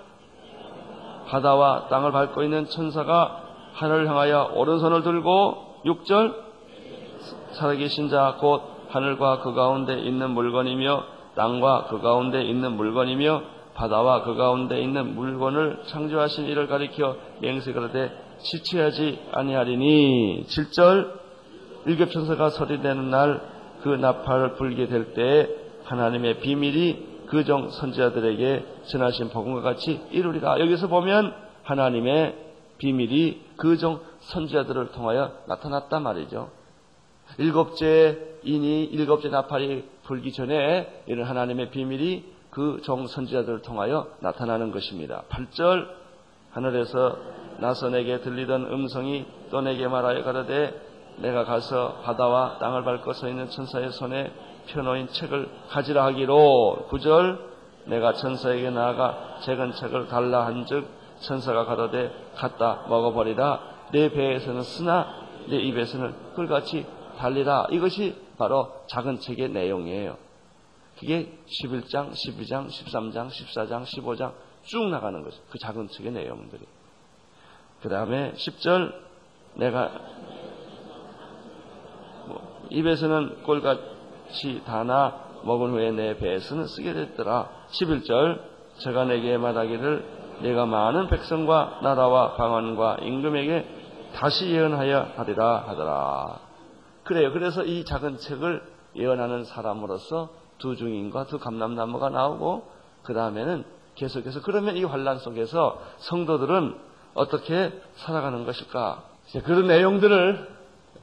바다와 1.29 1.89
땅을 1.89 2.13
밟고 2.13 2.43
있는 2.43 2.67
천사가 2.67 3.43
하늘을 3.75 4.09
향하여 4.09 4.53
오른손을 4.55 5.03
들고 5.03 5.81
6절 5.85 6.35
살아계신 7.53 8.09
자 8.09 8.37
곧 8.39 8.63
하늘과 8.91 9.41
그 9.41 9.55
가운데 9.55 9.99
있는 9.99 10.31
물건이며 10.31 11.05
땅과 11.35 11.87
그 11.89 12.01
가운데 12.01 12.43
있는 12.43 12.77
물건이며 12.77 13.43
바다와 13.75 14.23
그 14.23 14.37
가운데 14.37 14.81
있는 14.81 15.17
물건을 15.17 15.83
창조하신 15.87 16.45
이를 16.47 16.69
가리켜 16.69 17.17
맹세그러되 17.41 18.13
지체하지 18.39 19.31
아니하리니 19.33 20.45
7절 20.47 21.11
일곱 21.87 22.13
천사가 22.13 22.51
소리내는 22.51 23.11
날 23.11 23.41
그 23.85 23.91
나팔을 23.91 24.55
불게 24.55 24.87
될 24.87 25.13
때에 25.13 25.47
하나님의 25.85 26.41
비밀이 26.41 27.27
그종 27.27 27.69
선지자들에게 27.69 28.65
전하신 28.87 29.29
복음과 29.29 29.61
같이 29.61 30.01
이루리라. 30.11 30.59
여기서 30.59 30.89
보면 30.89 31.35
하나님의 31.65 32.35
비밀이 32.79 33.43
그종 33.59 34.01
선지자들을 34.21 34.93
통하여 34.93 35.33
나타났단 35.49 36.03
말이죠. 36.03 36.49
일곱째 37.37 38.19
인이 38.43 38.85
일곱째 38.85 39.29
나팔이 39.29 39.85
불기 40.05 40.33
전에 40.33 41.03
이런 41.07 41.27
하나님의 41.27 41.71
비밀이 41.71 42.25
그 42.49 42.81
종 42.85 43.07
선지자들을 43.07 43.61
통하여 43.61 44.07
나타나는 44.21 44.71
것입니다. 44.71 45.25
8절 45.29 45.89
하늘에서 46.53 47.19
나서 47.59 47.91
내게 47.91 48.21
들리던 48.21 48.65
음성이 48.73 49.27
또 49.51 49.61
내게 49.61 49.89
말하여 49.89 50.23
가로되 50.23 50.73
내가 51.19 51.45
가서 51.45 52.01
바다와 52.03 52.59
땅을 52.59 52.85
밟고 52.85 53.13
서 53.13 53.29
있는 53.29 53.49
천사의 53.49 53.93
손에 53.93 54.33
펴놓인 54.67 55.09
책을 55.09 55.49
가지라 55.69 56.05
하기로 56.07 56.89
9절 56.91 57.39
내가 57.87 58.15
천사에게 58.15 58.71
나아가 58.71 59.39
작은 59.41 59.73
책을 59.73 60.09
달라 60.09 60.47
한즉 60.47 60.89
천사가 61.21 61.65
가로되 61.67 62.11
갖다 62.35 62.85
먹어버리라 62.89 63.61
내 63.93 64.11
배에서는 64.11 64.63
쓰나 64.63 65.25
내 65.49 65.57
입에서는 65.57 66.35
꿀같이 66.35 66.87
달리라 67.19 67.67
이것이 67.71 68.17
바로 68.39 68.73
작은 68.89 69.21
책의 69.21 69.51
내용이에요. 69.51 70.17
그게 70.99 71.39
11장, 71.47 72.13
12장, 72.13 72.69
13장, 72.69 73.29
14장, 73.29 73.85
15장 73.85 74.33
쭉 74.63 74.89
나가는 74.89 75.23
거죠. 75.23 75.41
그 75.51 75.59
작은 75.59 75.89
책의 75.89 76.13
내용들이. 76.13 76.65
그 77.83 77.89
다음에 77.89 78.33
10절 78.33 78.95
내가 79.55 79.89
뭐 79.89 80.24
입에서는 82.75 83.43
꼴같이 83.45 84.63
다나 84.67 85.25
먹은 85.45 85.71
후에 85.71 85.91
내 85.93 86.17
배에서는 86.17 86.67
쓰게 86.67 86.93
됐더라. 86.93 87.49
11절 87.69 88.41
제가 88.79 89.05
내게 89.05 89.37
말하기를 89.39 90.05
내가 90.43 90.67
많은 90.67 91.09
백성과 91.09 91.81
나라와 91.83 92.35
방언과 92.35 92.99
임금에게 93.03 93.67
다시 94.15 94.51
예언하여 94.51 95.13
하리라 95.17 95.65
하더라. 95.69 96.41
그래요. 97.05 97.33
그래서 97.33 97.63
이 97.65 97.85
작은 97.85 98.17
책을 98.17 98.63
예언하는 98.97 99.45
사람으로서 99.45 100.31
두 100.59 100.77
중인과 100.77 101.27
두 101.27 101.39
감람나무가 101.39 102.09
나오고 102.11 102.69
그 103.03 103.13
다음에는 103.13 103.65
계속해서 103.97 104.43
그러면 104.43 104.77
이 104.77 104.85
환란 104.85 105.19
속에서 105.19 105.81
성도들은 105.99 106.75
어떻게 107.15 107.73
살아가는 107.97 108.45
것일까? 108.45 109.05
그런 109.45 109.67
내용들을 109.67 110.54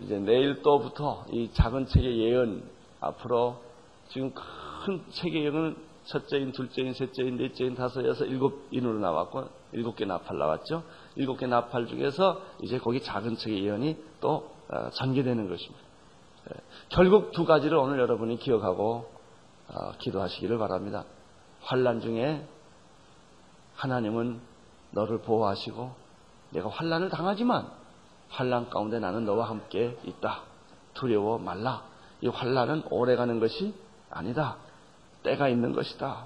이제 0.04 0.18
내일 0.20 0.62
또부터 0.62 1.26
이 1.32 1.50
작은 1.54 1.86
책의 1.86 2.20
예언 2.20 2.64
앞으로 3.00 3.62
지금 4.10 4.34
큰 4.34 5.02
책의 5.12 5.44
예언은 5.44 5.76
첫째인, 6.06 6.52
둘째인, 6.52 6.94
셋째인, 6.94 7.38
넷째인, 7.38 7.76
다섯, 7.76 8.06
여섯, 8.06 8.26
일곱 8.26 8.68
인으로 8.72 9.00
나왔고 9.00 9.48
일곱 9.74 9.96
개 9.96 10.06
나팔 10.06 10.38
나왔죠. 10.38 10.84
일곱 11.16 11.38
개 11.38 11.46
나팔 11.46 11.88
중에서 11.88 12.42
이제 12.62 12.80
거기 12.80 13.02
작은 13.02 13.38
책의 13.38 13.64
예언이 13.64 13.98
또 14.20 14.52
어, 14.70 14.90
전개되는 14.90 15.48
것입니다. 15.48 15.86
예, 16.50 16.60
결국 16.90 17.32
두 17.32 17.46
가지를 17.46 17.78
오늘 17.78 18.00
여러분이 18.00 18.38
기억하고 18.38 19.12
어, 19.68 19.92
기도하시기를 20.00 20.58
바랍니다. 20.58 21.06
환란 21.62 22.02
중에 22.02 22.46
하나님은 23.76 24.42
너를 24.92 25.20
보호하시고 25.22 25.92
내가 26.52 26.70
환란을 26.70 27.10
당하지만 27.10 27.72
환란 28.32 28.70
가운데 28.70 29.00
나는 29.00 29.26
너와 29.26 29.50
함께 29.50 29.98
있다. 30.04 30.42
두려워 30.94 31.38
말라. 31.38 31.84
이 32.22 32.28
환란은 32.28 32.84
오래가는 32.90 33.40
것이 33.40 33.74
아니다. 34.10 34.58
때가 35.24 35.50
있는 35.50 35.74
것이다. 35.74 36.26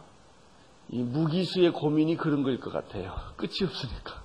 이 0.90 1.02
무기수의 1.02 1.72
고민이 1.72 2.16
그런 2.18 2.44
거일 2.44 2.60
것 2.60 2.72
같아요. 2.72 3.14
끝이 3.38 3.64
없으니까. 3.64 4.24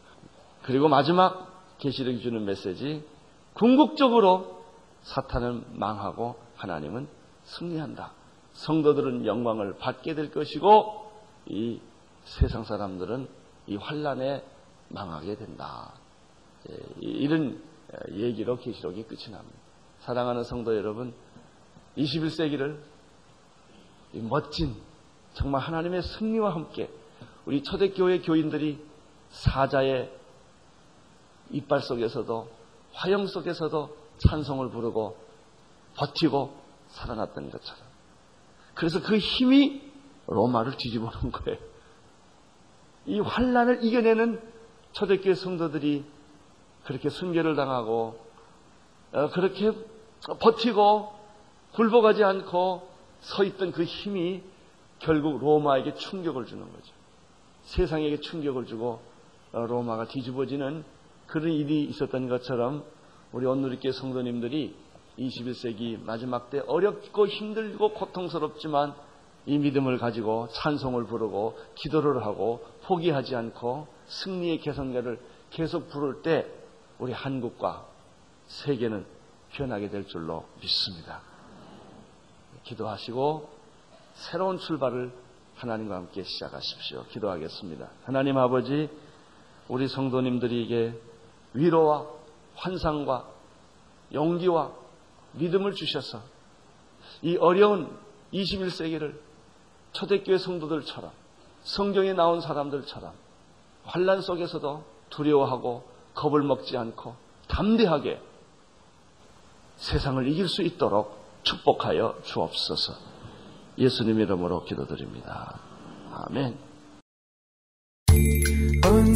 그리고 0.63 0.89
마지막 0.89 1.79
계시록이 1.79 2.21
주는 2.21 2.45
메시지 2.45 3.05
궁극적으로 3.55 4.63
사탄은 5.03 5.65
망하고 5.73 6.37
하나님은 6.57 7.09
승리한다. 7.45 8.13
성도들은 8.53 9.27
영광을 9.27 9.79
받게 9.79 10.15
될 10.15 10.31
것이고 10.31 11.11
이 11.47 11.81
세상 12.25 12.65
사람들은 12.65 13.29
이 13.67 13.77
환란에 13.77 14.45
망하게 14.89 15.37
된다. 15.37 15.95
예, 16.69 16.77
이런 17.01 17.63
얘기로 18.13 18.59
계시록이 18.59 19.05
끝이 19.05 19.31
납니다. 19.31 19.59
사랑하는 20.01 20.45
성도 20.45 20.77
여러분, 20.77 21.13
21세기를 21.97 22.79
멋진 24.13 24.75
정말 25.35 25.61
하나님의 25.63 26.03
승리와 26.03 26.55
함께 26.55 26.91
우리 27.45 27.63
초대교회 27.63 28.21
교인들이 28.21 28.85
사자의 29.31 30.13
이빨 31.51 31.81
속에서도 31.81 32.49
화형 32.93 33.27
속에서도 33.27 33.97
찬송을 34.19 34.71
부르고 34.71 35.17
버티고 35.97 36.57
살아났던 36.89 37.51
것처럼 37.51 37.83
그래서 38.75 39.01
그 39.03 39.17
힘이 39.19 39.83
로마를 40.27 40.77
뒤집어 40.77 41.11
놓은 41.11 41.33
거예요. 41.33 41.59
이 43.07 43.21
환란을 43.21 43.85
이겨내는 43.85 44.41
초대교회 44.93 45.35
성도들이 45.35 46.05
그렇게 46.85 47.09
순교를 47.09 47.57
당하고 47.57 48.19
어, 49.13 49.31
그렇게 49.31 49.73
버티고 50.41 51.13
굴복하지 51.73 52.25
않고 52.25 52.89
서 53.21 53.45
있던 53.45 53.73
그 53.73 53.85
힘이 53.85 54.43
결국 54.99 55.41
로마에게 55.41 55.95
충격을 55.95 56.47
주는 56.47 56.63
거죠. 56.63 56.93
세상에게 57.63 58.21
충격을 58.21 58.67
주고 58.67 59.01
어, 59.53 59.67
로마가 59.67 60.09
뒤집어지는 60.09 60.85
그런 61.27 61.53
일이 61.53 61.85
있었던 61.85 62.29
것처럼 62.29 62.85
우리 63.33 63.47
온누리교회 63.47 63.93
성도님들이 63.93 64.75
21세기 65.19 66.03
마지막 66.03 66.51
때 66.51 66.63
어렵고 66.67 67.27
힘들고 67.27 67.93
고통스럽지만 67.95 68.95
이 69.47 69.59
믿음을 69.59 69.99
가지고 69.99 70.49
찬송을 70.53 71.05
부르고 71.05 71.59
기도를 71.77 72.25
하고 72.25 72.65
포기하지 72.85 73.37
않고 73.37 73.87
승리의 74.07 74.59
개선가를 74.59 75.19
계속 75.51 75.89
부를 75.89 76.23
때 76.23 76.47
우리 77.01 77.13
한국과 77.13 77.87
세계는 78.47 79.07
변하게 79.53 79.89
될 79.89 80.07
줄로 80.07 80.45
믿습니다. 80.61 81.23
기도하시고 82.65 83.49
새로운 84.13 84.59
출발을 84.59 85.11
하나님과 85.57 85.97
함께 85.97 86.23
시작하십시오. 86.23 87.05
기도하겠습니다. 87.07 87.89
하나님 88.05 88.37
아버지, 88.37 88.91
우리 89.69 89.89
성도님들에게 89.89 91.01
위로와 91.55 92.07
환상과 92.55 93.29
용기와 94.13 94.73
믿음을 95.33 95.75
주셔서 95.75 96.23
이 97.23 97.37
어려운 97.39 97.97
21세기를 98.35 99.19
초대교회 99.93 100.37
성도들처럼 100.37 101.11
성경에 101.63 102.13
나온 102.13 102.41
사람들처럼 102.41 103.13
환란 103.85 104.21
속에서도 104.21 104.85
두려워하고 105.09 105.90
겁을 106.15 106.43
먹지 106.43 106.77
않고 106.77 107.15
담대하게 107.49 108.21
세상을 109.77 110.27
이길 110.29 110.49
수 110.49 110.63
있도록 110.63 111.19
축복하여 111.43 112.21
주옵소서. 112.25 112.95
예수님 113.79 114.21
이름으로 114.21 114.65
기도드립니다. 114.65 115.59
아멘. 116.13 116.71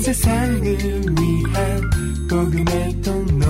세상을 0.04 0.62
위한 0.62 1.80
복음의 2.28 3.00
통로 3.00 3.46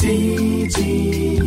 CGM 0.00 1.42